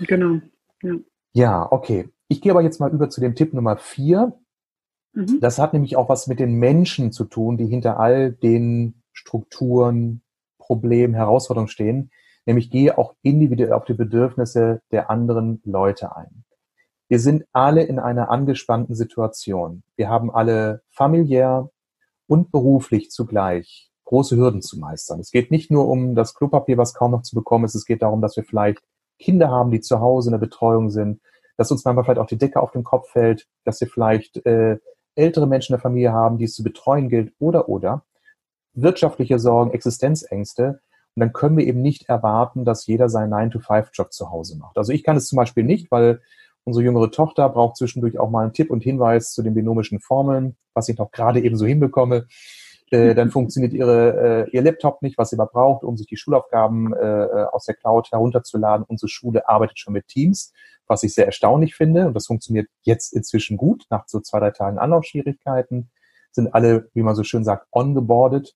[0.00, 0.40] Genau.
[0.82, 0.94] Ja.
[1.32, 2.08] ja, okay.
[2.28, 4.38] Ich gehe aber jetzt mal über zu dem Tipp Nummer vier.
[5.12, 5.40] Mhm.
[5.40, 10.22] Das hat nämlich auch was mit den Menschen zu tun, die hinter all den Strukturen,
[10.58, 12.10] Problemen, Herausforderungen stehen.
[12.46, 16.44] Nämlich gehe auch individuell auf die Bedürfnisse der anderen Leute ein.
[17.08, 19.82] Wir sind alle in einer angespannten Situation.
[19.96, 21.70] Wir haben alle familiär
[22.26, 25.20] und beruflich zugleich große Hürden zu meistern.
[25.20, 27.74] Es geht nicht nur um das Klopapier, was kaum noch zu bekommen ist.
[27.74, 28.82] Es geht darum, dass wir vielleicht
[29.18, 31.20] Kinder haben, die zu Hause in der Betreuung sind,
[31.56, 34.78] dass uns manchmal vielleicht auch die Decke auf den Kopf fällt, dass wir vielleicht äh,
[35.14, 38.04] ältere Menschen in der Familie haben, die es zu betreuen gilt oder oder
[38.74, 40.80] wirtschaftliche Sorgen, Existenzängste.
[41.16, 44.76] Und dann können wir eben nicht erwarten, dass jeder seinen 9-to-5-Job zu Hause macht.
[44.76, 46.20] Also ich kann es zum Beispiel nicht, weil
[46.64, 50.56] unsere jüngere Tochter braucht zwischendurch auch mal einen Tipp und Hinweis zu den binomischen Formeln,
[50.74, 52.26] was ich noch gerade eben so hinbekomme.
[52.90, 56.18] Äh, dann funktioniert ihre, äh, ihr Laptop nicht, was sie aber braucht, um sich die
[56.18, 58.84] Schulaufgaben äh, aus der Cloud herunterzuladen.
[58.86, 60.52] Unsere Schule arbeitet schon mit Teams,
[60.86, 62.06] was ich sehr erstaunlich finde.
[62.06, 63.86] Und das funktioniert jetzt inzwischen gut.
[63.88, 65.90] Nach so zwei, drei Tagen Anlaufschwierigkeiten
[66.30, 68.54] sind alle, wie man so schön sagt, ongeboardet.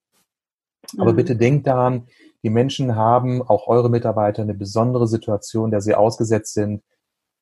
[0.98, 1.16] Aber mhm.
[1.16, 2.06] bitte denkt daran,
[2.42, 6.82] die Menschen haben, auch eure Mitarbeiter, eine besondere Situation, der sie ausgesetzt sind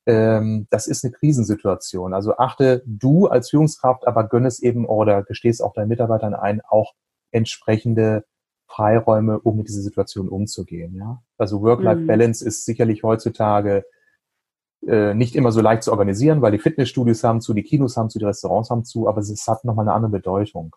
[0.09, 2.15] ähm, das ist eine Krisensituation.
[2.15, 6.63] Also achte du als Führungskraft, aber gönn es eben oder gestehst auch deinen Mitarbeitern ein,
[6.67, 6.95] auch
[7.31, 8.25] entsprechende
[8.67, 10.95] Freiräume, um mit dieser Situation umzugehen.
[10.97, 11.23] Ja?
[11.37, 12.49] Also Work-Life-Balance mhm.
[12.49, 13.85] ist sicherlich heutzutage
[14.87, 18.09] äh, nicht immer so leicht zu organisieren, weil die Fitnessstudios haben zu, die Kinos haben
[18.09, 20.75] zu, die Restaurants haben zu, aber es hat nochmal eine andere Bedeutung.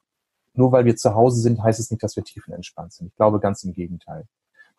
[0.54, 3.08] Nur weil wir zu Hause sind, heißt es nicht, dass wir tiefenentspannt sind.
[3.08, 4.26] Ich glaube ganz im Gegenteil.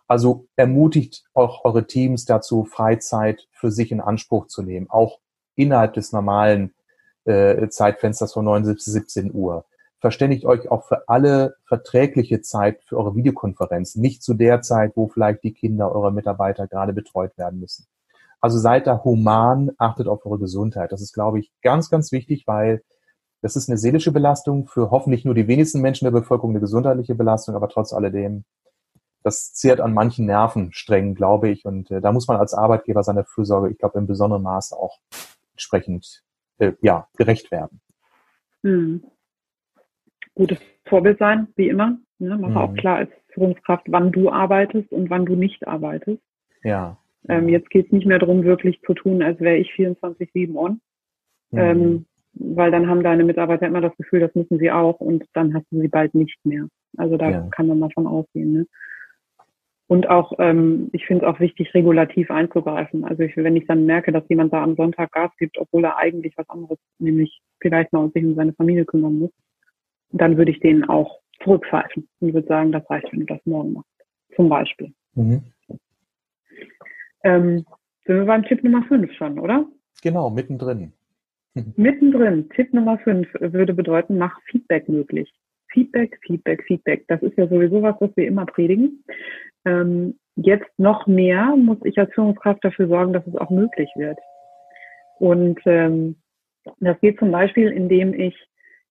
[0.06, 5.20] Also ermutigt auch eure Teams dazu, Freizeit für sich in Anspruch zu nehmen, auch
[5.54, 6.74] innerhalb des normalen
[7.24, 9.64] äh, Zeitfensters von 9 bis 17 Uhr.
[10.00, 15.06] Verständigt euch auch für alle verträgliche Zeit für eure Videokonferenz, nicht zu der Zeit, wo
[15.06, 17.86] vielleicht die Kinder eurer Mitarbeiter gerade betreut werden müssen.
[18.40, 20.90] Also seid da human, achtet auf eure Gesundheit.
[20.90, 22.82] Das ist, glaube ich, ganz, ganz wichtig, weil
[23.42, 27.14] das ist eine seelische Belastung für hoffentlich nur die wenigsten Menschen der Bevölkerung, eine gesundheitliche
[27.14, 28.44] Belastung, aber trotz alledem
[29.22, 31.64] das zehrt an manchen Nervensträngen, glaube ich.
[31.64, 34.98] Und äh, da muss man als Arbeitgeber seiner Fürsorge, ich glaube, in besonderem Maße auch
[35.52, 36.22] entsprechend
[36.58, 37.80] äh, ja, gerecht werden.
[38.62, 39.04] Hm.
[40.34, 41.98] Gutes Vorbild sein, wie immer.
[42.18, 42.38] Ne?
[42.40, 42.56] Mach hm.
[42.56, 46.22] auch klar als Führungskraft, wann du arbeitest und wann du nicht arbeitest.
[46.62, 46.98] Ja.
[47.28, 50.80] Ähm, jetzt geht es nicht mehr darum, wirklich zu tun, als wäre ich 24-7 on.
[51.50, 51.58] Hm.
[51.58, 55.54] Ähm, weil dann haben deine Mitarbeiter immer das Gefühl, das müssen sie auch und dann
[55.54, 56.66] hast du sie bald nicht mehr.
[56.96, 57.48] Also da ja.
[57.50, 58.52] kann man mal von ausgehen.
[58.52, 58.66] Ne?
[59.86, 63.04] Und auch, ähm, ich finde es auch wichtig, regulativ einzugreifen.
[63.04, 65.98] Also ich, wenn ich dann merke, dass jemand da am Sonntag Gas gibt, obwohl er
[65.98, 69.30] eigentlich was anderes, nämlich vielleicht mal sich um seine Familie kümmern muss,
[70.10, 73.74] dann würde ich den auch zurückpfeifen und würde sagen, das reicht, wenn du das morgen
[73.74, 73.90] machst.
[74.34, 74.92] Zum Beispiel.
[75.14, 75.42] Mhm.
[77.24, 77.66] Ähm,
[78.06, 79.66] sind wir beim Tipp Nummer 5 schon, oder?
[80.02, 80.92] Genau, mittendrin.
[81.76, 82.48] Mittendrin.
[82.50, 85.32] Tipp Nummer 5 würde bedeuten, mach Feedback möglich.
[85.68, 87.04] Feedback, Feedback, Feedback.
[87.08, 89.04] Das ist ja sowieso was, was wir immer predigen.
[89.64, 94.18] Ähm, jetzt noch mehr muss ich als Führungskraft dafür sorgen, dass es auch möglich wird.
[95.18, 96.16] Und ähm,
[96.80, 98.36] das geht zum Beispiel, indem ich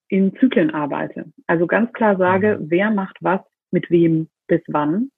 [0.07, 1.25] in Zyklen arbeite.
[1.47, 2.69] Also ganz klar sage, mhm.
[2.69, 5.09] wer macht was mit wem bis wann.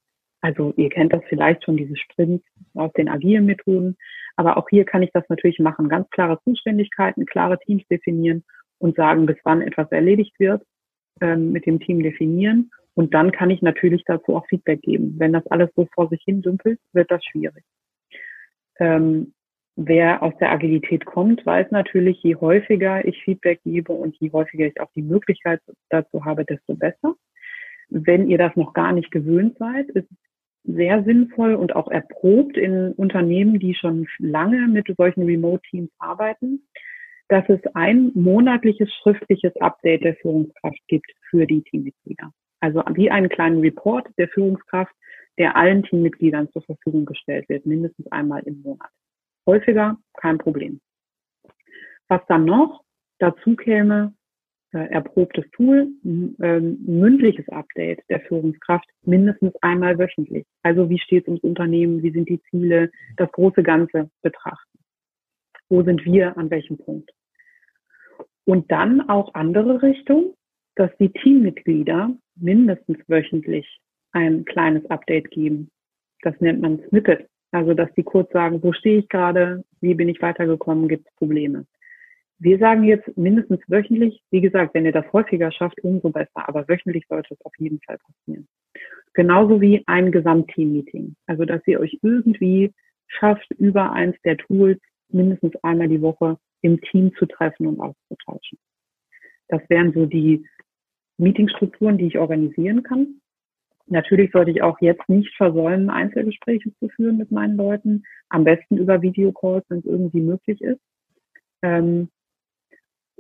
[0.42, 3.98] Also ihr kennt das vielleicht schon, diese Sprints aus den agilen Methoden.
[4.36, 5.90] Aber auch hier kann ich das natürlich machen.
[5.90, 8.44] Ganz klare Zuständigkeiten, klare Teams definieren
[8.80, 10.64] und sagen, bis wann etwas erledigt wird,
[11.22, 12.72] ähm, mit dem Team definieren.
[12.96, 15.16] Und dann kann ich natürlich dazu auch Feedback geben.
[15.18, 17.64] Wenn das alles so vor sich hin dümpelt, wird das schwierig.
[18.80, 19.34] Ähm,
[19.76, 24.68] wer aus der Agilität kommt, weiß natürlich, je häufiger ich Feedback gebe und je häufiger
[24.68, 27.16] ich auch die Möglichkeit dazu habe, desto besser.
[27.90, 30.10] Wenn ihr das noch gar nicht gewöhnt seid, ist
[30.64, 36.68] sehr sinnvoll und auch erprobt in Unternehmen, die schon lange mit solchen Remote-Teams arbeiten,
[37.28, 42.32] dass es ein monatliches schriftliches Update der Führungskraft gibt für die Teammitglieder.
[42.60, 44.94] Also wie einen kleinen Report der Führungskraft,
[45.38, 48.90] der allen Teammitgliedern zur Verfügung gestellt wird, mindestens einmal im Monat.
[49.46, 50.80] Häufiger kein Problem.
[52.08, 52.84] Was dann noch
[53.20, 54.14] dazu käme,
[54.80, 55.88] erprobtes Tool,
[56.42, 60.46] äh, mündliches Update der Führungskraft mindestens einmal wöchentlich.
[60.64, 64.80] Also wie steht es ums Unternehmen, wie sind die Ziele, das große Ganze betrachten.
[65.70, 67.12] Wo sind wir an welchem Punkt?
[68.46, 70.34] Und dann auch andere Richtung,
[70.76, 73.80] dass die Teammitglieder mindestens wöchentlich
[74.12, 75.70] ein kleines Update geben.
[76.22, 77.28] Das nennt man Snippet.
[77.52, 81.16] Also, dass die kurz sagen, wo stehe ich gerade, wie bin ich weitergekommen, gibt es
[81.16, 81.66] Probleme.
[82.44, 84.22] Wir sagen jetzt mindestens wöchentlich.
[84.30, 86.50] Wie gesagt, wenn ihr das häufiger schafft, umso besser.
[86.50, 88.50] Aber wöchentlich sollte es auf jeden Fall passieren.
[89.14, 91.16] Genauso wie ein Gesamtteam-Meeting.
[91.26, 92.74] Also, dass ihr euch irgendwie
[93.08, 94.78] schafft, über eins der Tools
[95.08, 98.60] mindestens einmal die Woche im Team zu treffen und auszutauschen.
[99.48, 100.46] Das wären so die
[101.18, 103.22] Meetingstrukturen, die ich organisieren kann.
[103.86, 108.04] Natürlich sollte ich auch jetzt nicht versäumen, Einzelgespräche zu führen mit meinen Leuten.
[108.28, 110.82] Am besten über Videocalls, wenn es irgendwie möglich ist.
[111.62, 112.10] Ähm,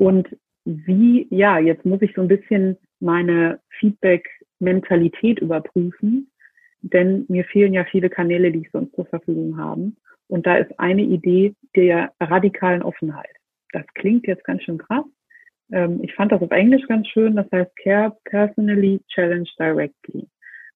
[0.03, 0.35] und
[0.65, 6.29] wie, ja, jetzt muss ich so ein bisschen meine Feedback-Mentalität überprüfen,
[6.81, 9.93] denn mir fehlen ja viele Kanäle, die ich sonst zur Verfügung habe.
[10.27, 13.33] Und da ist eine Idee der radikalen Offenheit.
[13.71, 15.05] Das klingt jetzt ganz schön krass.
[15.71, 17.37] Ähm, ich fand das auf Englisch ganz schön.
[17.37, 20.27] Das heißt Care Personally, Challenge Directly.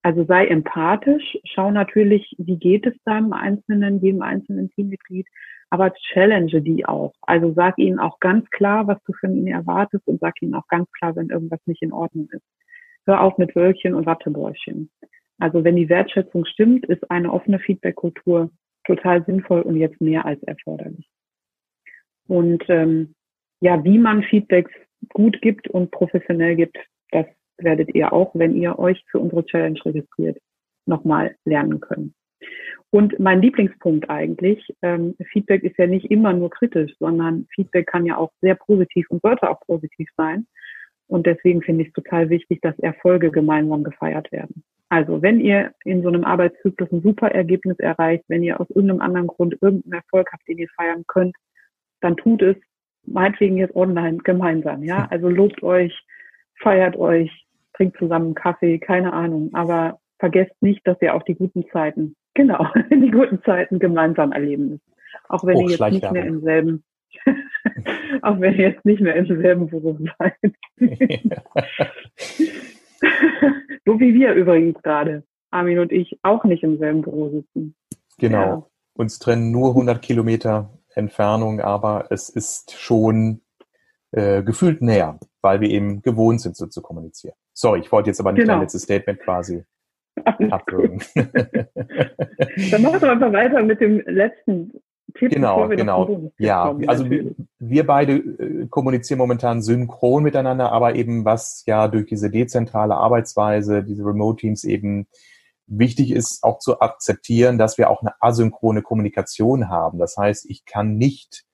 [0.04, 5.28] Also sei empathisch, schau natürlich, wie geht es deinem einzelnen, jedem einzelnen Teammitglied,
[5.70, 7.14] aber challenge die auch.
[7.22, 10.68] Also sag ihnen auch ganz klar, was du von ihnen erwartest und sag ihnen auch
[10.68, 12.46] ganz klar, wenn irgendwas nicht in Ordnung ist.
[13.06, 14.90] Hör auf mit Wölkchen und Wattebäuschen.
[15.40, 18.50] Also wenn die Wertschätzung stimmt, ist eine offene Feedback-Kultur
[18.86, 21.08] total sinnvoll und jetzt mehr als erforderlich.
[22.28, 23.14] Und ähm,
[23.62, 24.72] ja, wie man Feedbacks
[25.14, 26.78] gut gibt und professionell gibt,
[27.12, 27.26] das
[27.58, 30.38] werdet ihr auch, wenn ihr euch für unsere Challenge registriert,
[30.86, 32.14] nochmal lernen können.
[32.90, 38.06] Und mein Lieblingspunkt eigentlich, ähm, Feedback ist ja nicht immer nur kritisch, sondern Feedback kann
[38.06, 40.48] ja auch sehr positiv und sollte auch positiv sein.
[41.08, 44.64] Und deswegen finde ich es total wichtig, dass Erfolge gemeinsam gefeiert werden.
[44.90, 49.02] Also wenn ihr in so einem Arbeitszyklus ein super Ergebnis erreicht, wenn ihr aus irgendeinem
[49.02, 51.36] anderen Grund irgendeinen Erfolg habt, den ihr feiern könnt,
[52.00, 52.56] dann tut es
[53.06, 54.84] meinetwegen jetzt online gemeinsam.
[54.84, 55.94] Ja, also lobt euch,
[56.62, 57.32] feiert euch,
[57.74, 59.50] trinkt zusammen Kaffee, keine Ahnung.
[59.54, 64.80] Aber vergesst nicht, dass ihr auch die guten Zeiten, genau, die guten Zeiten gemeinsam erleben.
[65.28, 66.86] Auch wenn ihr jetzt nicht mehr im selben,
[68.22, 70.36] auch wenn ihr jetzt nicht mehr im selben Beruf seid.
[73.86, 77.76] so wie wir übrigens gerade, Armin und ich, auch nicht im selben Büro sitzen.
[78.18, 78.40] Genau.
[78.40, 78.66] Ja.
[78.94, 83.42] Uns trennen nur 100 Kilometer Entfernung, aber es ist schon
[84.12, 87.36] äh, gefühlt näher, weil wir eben gewohnt sind, so zu kommunizieren.
[87.54, 88.54] Sorry, ich wollte jetzt aber nicht genau.
[88.54, 89.64] dein letztes Statement quasi
[90.26, 91.02] abwürgen.
[91.16, 94.74] Dann mach doch einfach weiter mit dem letzten
[95.16, 95.32] Tipp.
[95.32, 96.32] Genau, genau.
[96.38, 101.88] Ja, kommen, also wir, wir, beide äh, kommunizieren momentan synchron miteinander, aber eben was ja
[101.88, 105.08] durch diese dezentrale Arbeitsweise, diese Remote Teams eben
[105.66, 109.98] wichtig ist, auch zu akzeptieren, dass wir auch eine asynchrone Kommunikation haben.
[109.98, 111.48] Das heißt, ich kann nicht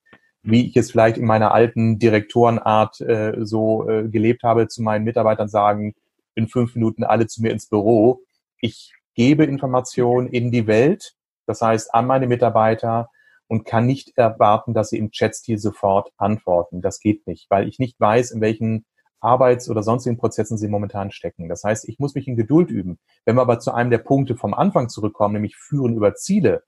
[0.43, 5.05] wie ich es vielleicht in meiner alten Direktorenart äh, so äh, gelebt habe, zu meinen
[5.05, 5.95] Mitarbeitern sagen,
[6.35, 8.21] in fünf Minuten alle zu mir ins Büro.
[8.65, 13.09] Ich gebe Informationen in die Welt, das heißt an meine Mitarbeiter
[13.47, 16.81] und kann nicht erwarten, dass sie im Chatstil sofort antworten.
[16.81, 18.85] Das geht nicht, weil ich nicht weiß, in welchen
[19.19, 21.49] Arbeits- oder sonstigen Prozessen sie momentan stecken.
[21.49, 22.99] Das heißt, ich muss mich in Geduld üben.
[23.25, 26.63] Wenn wir aber zu einem der Punkte vom Anfang zurückkommen, nämlich führen über Ziele,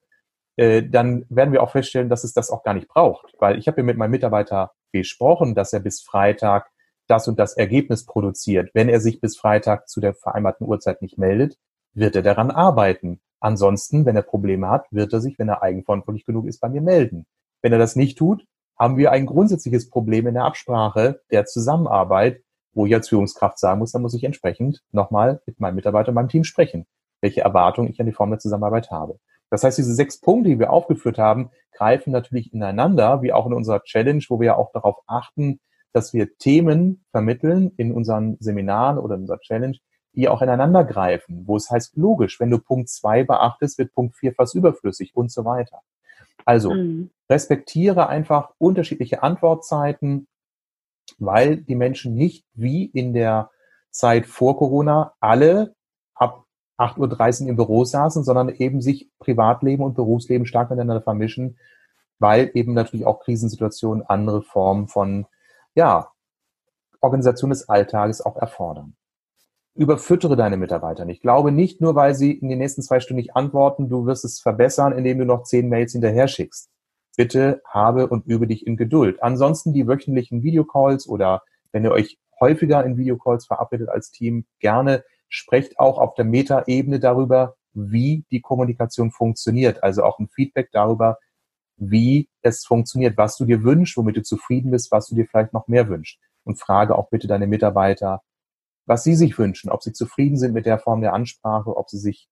[0.58, 3.34] äh, dann werden wir auch feststellen, dass es das auch gar nicht braucht.
[3.40, 6.70] Weil ich habe ja mit meinem Mitarbeiter besprochen, dass er bis Freitag
[7.08, 8.72] das und das Ergebnis produziert.
[8.74, 11.58] Wenn er sich bis Freitag zu der vereinbarten Uhrzeit nicht meldet,
[11.96, 13.20] wird er daran arbeiten.
[13.40, 16.82] Ansonsten, wenn er Probleme hat, wird er sich, wenn er eigenverantwortlich genug ist, bei mir
[16.82, 17.26] melden.
[17.62, 18.46] Wenn er das nicht tut,
[18.78, 22.42] haben wir ein grundsätzliches Problem in der Absprache der Zusammenarbeit,
[22.74, 26.16] wo ich als Führungskraft sagen muss, dann muss ich entsprechend nochmal mit meinem Mitarbeiter und
[26.16, 26.86] meinem Team sprechen.
[27.22, 29.18] welche Erwartungen ich an die Form der Zusammenarbeit habe.
[29.50, 33.54] Das heißt, diese sechs Punkte, die wir aufgeführt haben, greifen natürlich ineinander, wie auch in
[33.54, 35.60] unserer Challenge, wo wir ja auch darauf achten,
[35.92, 39.78] dass wir Themen vermitteln in unseren Seminaren oder in unserer Challenge,
[40.16, 44.16] die auch ineinander greifen, wo es heißt, logisch, wenn du Punkt zwei beachtest, wird Punkt
[44.16, 45.82] vier fast überflüssig und so weiter.
[46.46, 47.10] Also mhm.
[47.30, 50.28] respektiere einfach unterschiedliche Antwortzeiten,
[51.18, 53.50] weil die Menschen nicht wie in der
[53.90, 55.76] Zeit vor Corona alle
[56.14, 56.46] ab
[56.78, 61.58] 8.30 Uhr im Büro saßen, sondern eben sich Privatleben und Berufsleben stark miteinander vermischen,
[62.20, 65.26] weil eben natürlich auch Krisensituationen andere Formen von,
[65.74, 66.12] ja,
[67.02, 68.96] Organisation des Alltages auch erfordern.
[69.76, 71.22] Überfüttere deine Mitarbeiter nicht.
[71.22, 74.40] Glaube nicht nur, weil sie in den nächsten zwei Stunden nicht antworten, du wirst es
[74.40, 76.70] verbessern, indem du noch zehn Mails hinterher schickst.
[77.18, 79.22] Bitte habe und übe dich in Geduld.
[79.22, 81.42] Ansonsten die wöchentlichen Videocalls oder
[81.74, 87.00] wenn ihr euch häufiger in Videocalls verabredet als Team, gerne sprecht auch auf der Metaebene
[87.00, 89.84] darüber, wie die Kommunikation funktioniert.
[89.84, 91.18] Also auch ein Feedback darüber,
[91.78, 95.52] wie es funktioniert, was du dir wünschst, womit du zufrieden bist, was du dir vielleicht
[95.52, 96.18] noch mehr wünschst.
[96.46, 98.22] Und frage auch bitte deine Mitarbeiter,
[98.86, 101.98] was sie sich wünschen, ob sie zufrieden sind mit der Form der Ansprache, ob sie
[101.98, 102.30] sich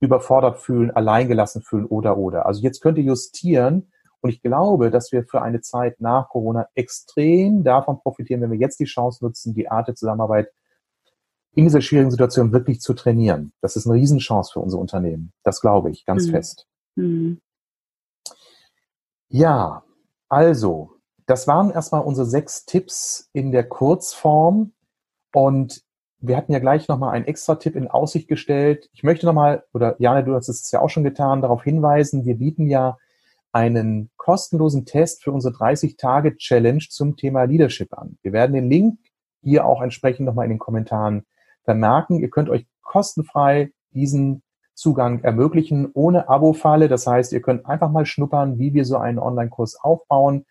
[0.00, 2.46] überfordert fühlen, alleingelassen fühlen oder oder.
[2.46, 6.68] Also jetzt könnt ihr justieren und ich glaube, dass wir für eine Zeit nach Corona
[6.74, 10.48] extrem davon profitieren, wenn wir jetzt die Chance nutzen, die Art der Zusammenarbeit
[11.54, 13.52] in dieser schwierigen Situation wirklich zu trainieren.
[13.60, 15.32] Das ist eine Riesenchance für unser Unternehmen.
[15.42, 16.30] Das glaube ich ganz mhm.
[16.30, 16.66] fest.
[16.94, 17.40] Mhm.
[19.28, 19.84] Ja,
[20.28, 20.92] also,
[21.26, 24.72] das waren erstmal unsere sechs Tipps in der Kurzform.
[25.32, 25.82] Und
[26.20, 28.88] wir hatten ja gleich nochmal einen extra Tipp in Aussicht gestellt.
[28.92, 32.36] Ich möchte nochmal, oder Jana, du hast es ja auch schon getan, darauf hinweisen, wir
[32.36, 32.98] bieten ja
[33.52, 38.18] einen kostenlosen Test für unsere 30-Tage-Challenge zum Thema Leadership an.
[38.22, 38.98] Wir werden den Link
[39.42, 41.24] hier auch entsprechend nochmal in den Kommentaren
[41.64, 42.18] vermerken.
[42.18, 44.42] Ihr könnt euch kostenfrei diesen
[44.74, 46.88] Zugang ermöglichen, ohne Abo-Falle.
[46.88, 50.46] Das heißt, ihr könnt einfach mal schnuppern, wie wir so einen Online-Kurs aufbauen.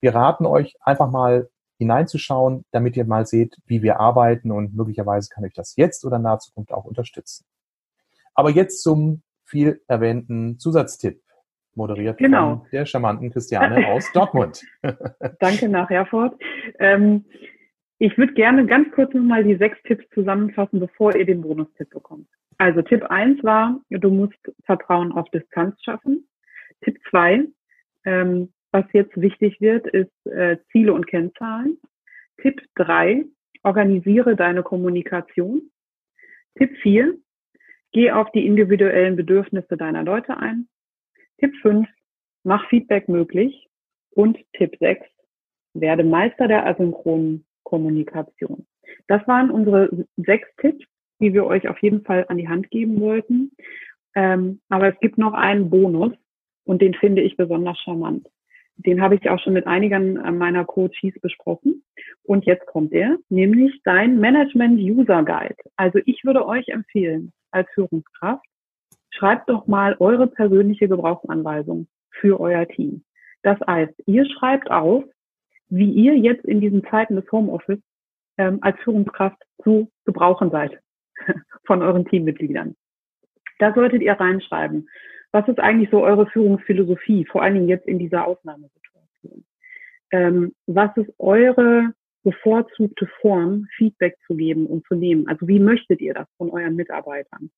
[0.00, 5.30] Wir raten euch einfach mal hineinzuschauen, damit ihr mal seht, wie wir arbeiten und möglicherweise
[5.32, 7.46] kann euch das jetzt oder in naher Zukunft auch unterstützen.
[8.34, 11.22] Aber jetzt zum viel erwähnten Zusatztipp,
[11.74, 12.58] moderiert genau.
[12.58, 14.62] von der charmanten Christiane aus Dortmund.
[15.40, 16.34] Danke nach Herford.
[16.78, 17.24] Ähm,
[17.98, 22.28] ich würde gerne ganz kurz nochmal die sechs Tipps zusammenfassen, bevor ihr den Bonustipp bekommt.
[22.58, 26.28] Also Tipp eins war, du musst Vertrauen auf Distanz schaffen.
[26.82, 27.44] Tipp zwei,
[28.04, 31.78] ähm, was jetzt wichtig wird, ist äh, Ziele und Kennzahlen.
[32.40, 33.24] Tipp drei,
[33.64, 35.70] organisiere deine Kommunikation.
[36.56, 37.16] Tipp vier,
[37.92, 40.68] geh auf die individuellen Bedürfnisse deiner Leute ein.
[41.38, 41.88] Tipp fünf,
[42.44, 43.68] mach Feedback möglich.
[44.10, 45.06] Und Tipp sechs,
[45.74, 48.66] werde Meister der asynchronen Kommunikation.
[49.06, 50.84] Das waren unsere sechs Tipps,
[51.20, 53.50] die wir euch auf jeden Fall an die Hand geben wollten.
[54.14, 56.12] Ähm, aber es gibt noch einen Bonus
[56.64, 58.26] und den finde ich besonders charmant.
[58.78, 61.82] Den habe ich auch schon mit einigen äh, meiner Coaches besprochen.
[62.22, 65.56] Und jetzt kommt er, nämlich dein Management User Guide.
[65.76, 68.44] Also ich würde euch empfehlen, als Führungskraft,
[69.10, 73.04] schreibt doch mal eure persönliche Gebrauchsanweisung für euer Team.
[73.42, 75.04] Das heißt, ihr schreibt auf,
[75.68, 77.80] wie ihr jetzt in diesen Zeiten des Homeoffice
[78.36, 80.78] ähm, als Führungskraft zu gebrauchen seid
[81.66, 82.74] von euren Teammitgliedern.
[83.58, 84.88] Da solltet ihr reinschreiben.
[85.32, 89.44] Was ist eigentlich so eure Führungsphilosophie, vor allen Dingen jetzt in dieser Ausnahmesituation?
[90.10, 91.92] Ähm, was ist eure
[92.24, 95.28] bevorzugte Form, Feedback zu geben und zu nehmen?
[95.28, 97.50] Also wie möchtet ihr das von euren Mitarbeitern?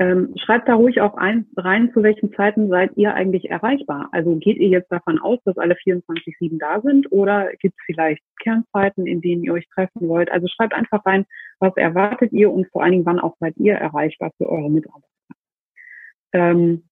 [0.00, 4.08] Ähm, schreibt da ruhig auch ein, rein, zu welchen Zeiten seid ihr eigentlich erreichbar.
[4.12, 8.22] Also geht ihr jetzt davon aus, dass alle 24-7 da sind oder gibt es vielleicht
[8.42, 10.32] Kernzeiten, in denen ihr euch treffen wollt?
[10.32, 11.26] Also schreibt einfach rein,
[11.58, 15.09] was erwartet ihr und vor allen Dingen, wann auch seid ihr erreichbar für eure Mitarbeiter.
[16.32, 16.84] Ähm,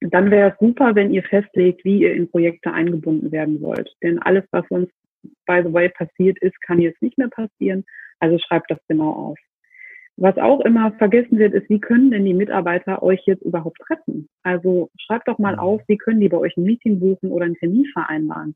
[0.00, 3.90] dann wäre es super, wenn ihr festlegt, wie ihr in Projekte eingebunden werden wollt.
[4.02, 4.90] Denn alles, was uns,
[5.46, 7.84] by the way, passiert ist, kann jetzt nicht mehr passieren.
[8.18, 9.38] Also schreibt das genau auf.
[10.16, 14.28] Was auch immer vergessen wird, ist, wie können denn die Mitarbeiter euch jetzt überhaupt treffen?
[14.42, 15.58] Also schreibt doch mal mhm.
[15.58, 18.54] auf, wie können die bei euch ein Meeting buchen oder einen Termin vereinbaren?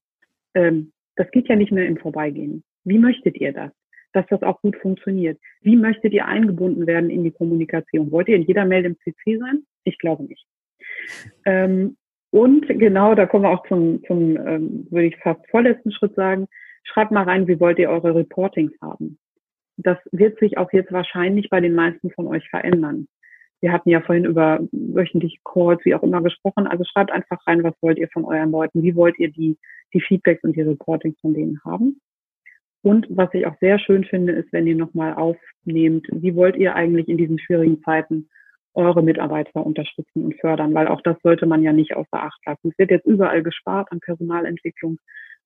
[0.55, 2.63] Ähm, das geht ja nicht mehr im Vorbeigehen.
[2.85, 3.73] Wie möchtet ihr das?
[4.13, 5.39] Dass das auch gut funktioniert.
[5.61, 8.11] Wie möchtet ihr eingebunden werden in die Kommunikation?
[8.13, 9.65] Wollt ihr in jeder Mail im CC sein?
[9.89, 10.47] Ich glaube nicht.
[11.45, 11.97] Ähm,
[12.31, 16.47] und genau, da kommen wir auch zum, zum ähm, würde ich fast vorletzten Schritt sagen.
[16.85, 19.19] Schreibt mal rein, wie wollt ihr eure Reportings haben?
[19.79, 23.07] das wird sich auch jetzt wahrscheinlich bei den meisten von euch verändern.
[23.61, 26.67] Wir hatten ja vorhin über wöchentliche Calls, wie auch immer gesprochen.
[26.67, 28.83] Also schreibt einfach rein, was wollt ihr von euren Leuten?
[28.83, 29.57] Wie wollt ihr die,
[29.95, 32.01] die Feedbacks und die Reportings von denen haben?
[32.83, 36.75] Und was ich auch sehr schön finde, ist, wenn ihr nochmal aufnehmt, wie wollt ihr
[36.75, 38.29] eigentlich in diesen schwierigen Zeiten
[38.79, 42.71] eure Mitarbeiter unterstützen und fördern, weil auch das sollte man ja nicht außer Acht lassen.
[42.71, 44.99] Es wird jetzt überall gespart an Personalentwicklung,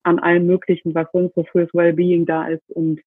[0.03, 2.69] an allem Möglichen, was sonst so fürs Wellbeing da ist.
[2.71, 3.01] Und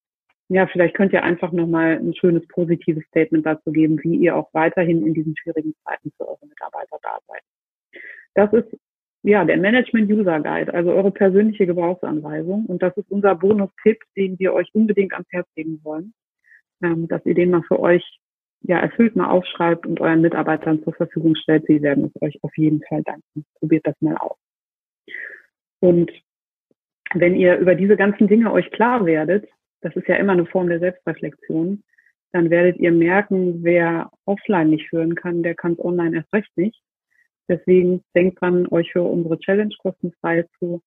[0.49, 4.49] ja, vielleicht könnt ihr einfach nochmal ein schönes positives Statement dazu geben, wie ihr auch
[4.53, 8.01] weiterhin in diesen schwierigen Zeiten für eure Mitarbeiter da seid.
[8.33, 8.79] Das ist
[9.21, 12.65] ja der Management User Guide, also eure persönliche Gebrauchsanweisung.
[12.65, 16.13] Und das ist unser Bonus-Tipp, den wir euch unbedingt ans Herz legen wollen,
[16.83, 18.03] ähm, dass ihr den mal für euch
[18.67, 21.65] ja, erfüllt mal aufschreibt und euren Mitarbeitern zur Verfügung stellt.
[21.67, 23.45] Sie werden es euch auf jeden Fall danken.
[23.59, 24.37] Probiert das mal aus.
[25.79, 26.11] Und
[27.13, 29.47] wenn ihr über diese ganzen Dinge euch klar werdet,
[29.81, 31.83] das ist ja immer eine Form der Selbstreflexion,
[32.31, 36.57] dann werdet ihr merken, wer offline nicht führen kann, der kann es online erst recht
[36.57, 36.81] nicht.
[37.47, 40.81] Deswegen denkt dran, euch für unsere Challenge kostenfrei zu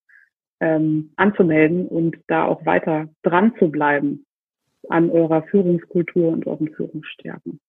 [0.60, 4.26] ähm, anzumelden und da auch weiter dran zu bleiben
[4.88, 7.60] an eurer Führungskultur und euren Führungsstärken.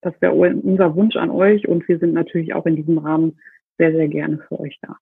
[0.00, 3.38] Das wäre unser Wunsch an euch und wir sind natürlich auch in diesem Rahmen
[3.78, 4.96] sehr, sehr gerne für euch da.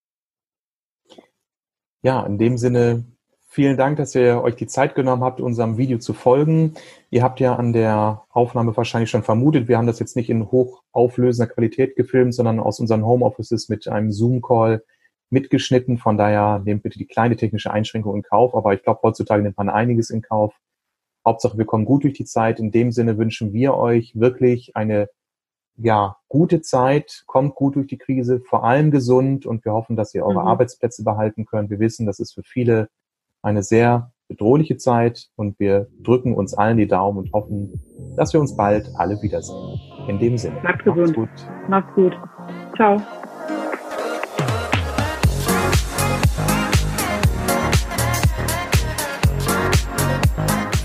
[2.02, 3.04] Ja, in dem Sinne
[3.48, 6.74] vielen Dank, dass ihr euch die Zeit genommen habt, unserem Video zu folgen.
[7.10, 10.50] Ihr habt ja an der Aufnahme wahrscheinlich schon vermutet, wir haben das jetzt nicht in
[10.50, 14.82] hochauflösender Qualität gefilmt, sondern aus unseren Homeoffices mit einem Zoom-Call
[15.30, 15.98] mitgeschnitten.
[15.98, 18.54] Von daher nehmt bitte die kleine technische Einschränkung in Kauf.
[18.54, 20.54] Aber ich glaube, heutzutage nimmt man einiges in Kauf.
[21.26, 22.60] Hauptsache, wir kommen gut durch die Zeit.
[22.60, 25.08] In dem Sinne wünschen wir euch wirklich eine
[25.76, 30.14] ja, gute Zeit, kommt gut durch die Krise, vor allem gesund und wir hoffen, dass
[30.14, 30.48] ihr eure mhm.
[30.48, 31.68] Arbeitsplätze behalten könnt.
[31.68, 32.88] Wir wissen, das ist für viele
[33.42, 38.40] eine sehr bedrohliche Zeit und wir drücken uns allen die Daumen und hoffen, dass wir
[38.40, 39.78] uns bald alle wiedersehen.
[40.08, 40.60] In dem Sinne.
[40.62, 41.14] Macht's gesund.
[41.14, 41.28] gut.
[41.68, 42.16] Macht's gut.
[42.76, 43.00] Ciao.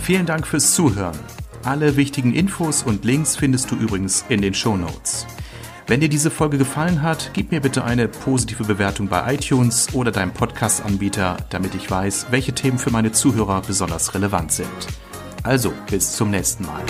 [0.02, 1.18] Vielen Dank fürs Zuhören.
[1.64, 5.28] Alle wichtigen Infos und Links findest du übrigens in den Show Notes.
[5.86, 10.12] Wenn dir diese Folge gefallen hat, gib mir bitte eine positive Bewertung bei iTunes oder
[10.12, 14.68] deinem Podcast-Anbieter, damit ich weiß, welche Themen für meine Zuhörer besonders relevant sind.
[15.44, 16.82] Also, bis zum nächsten Mal.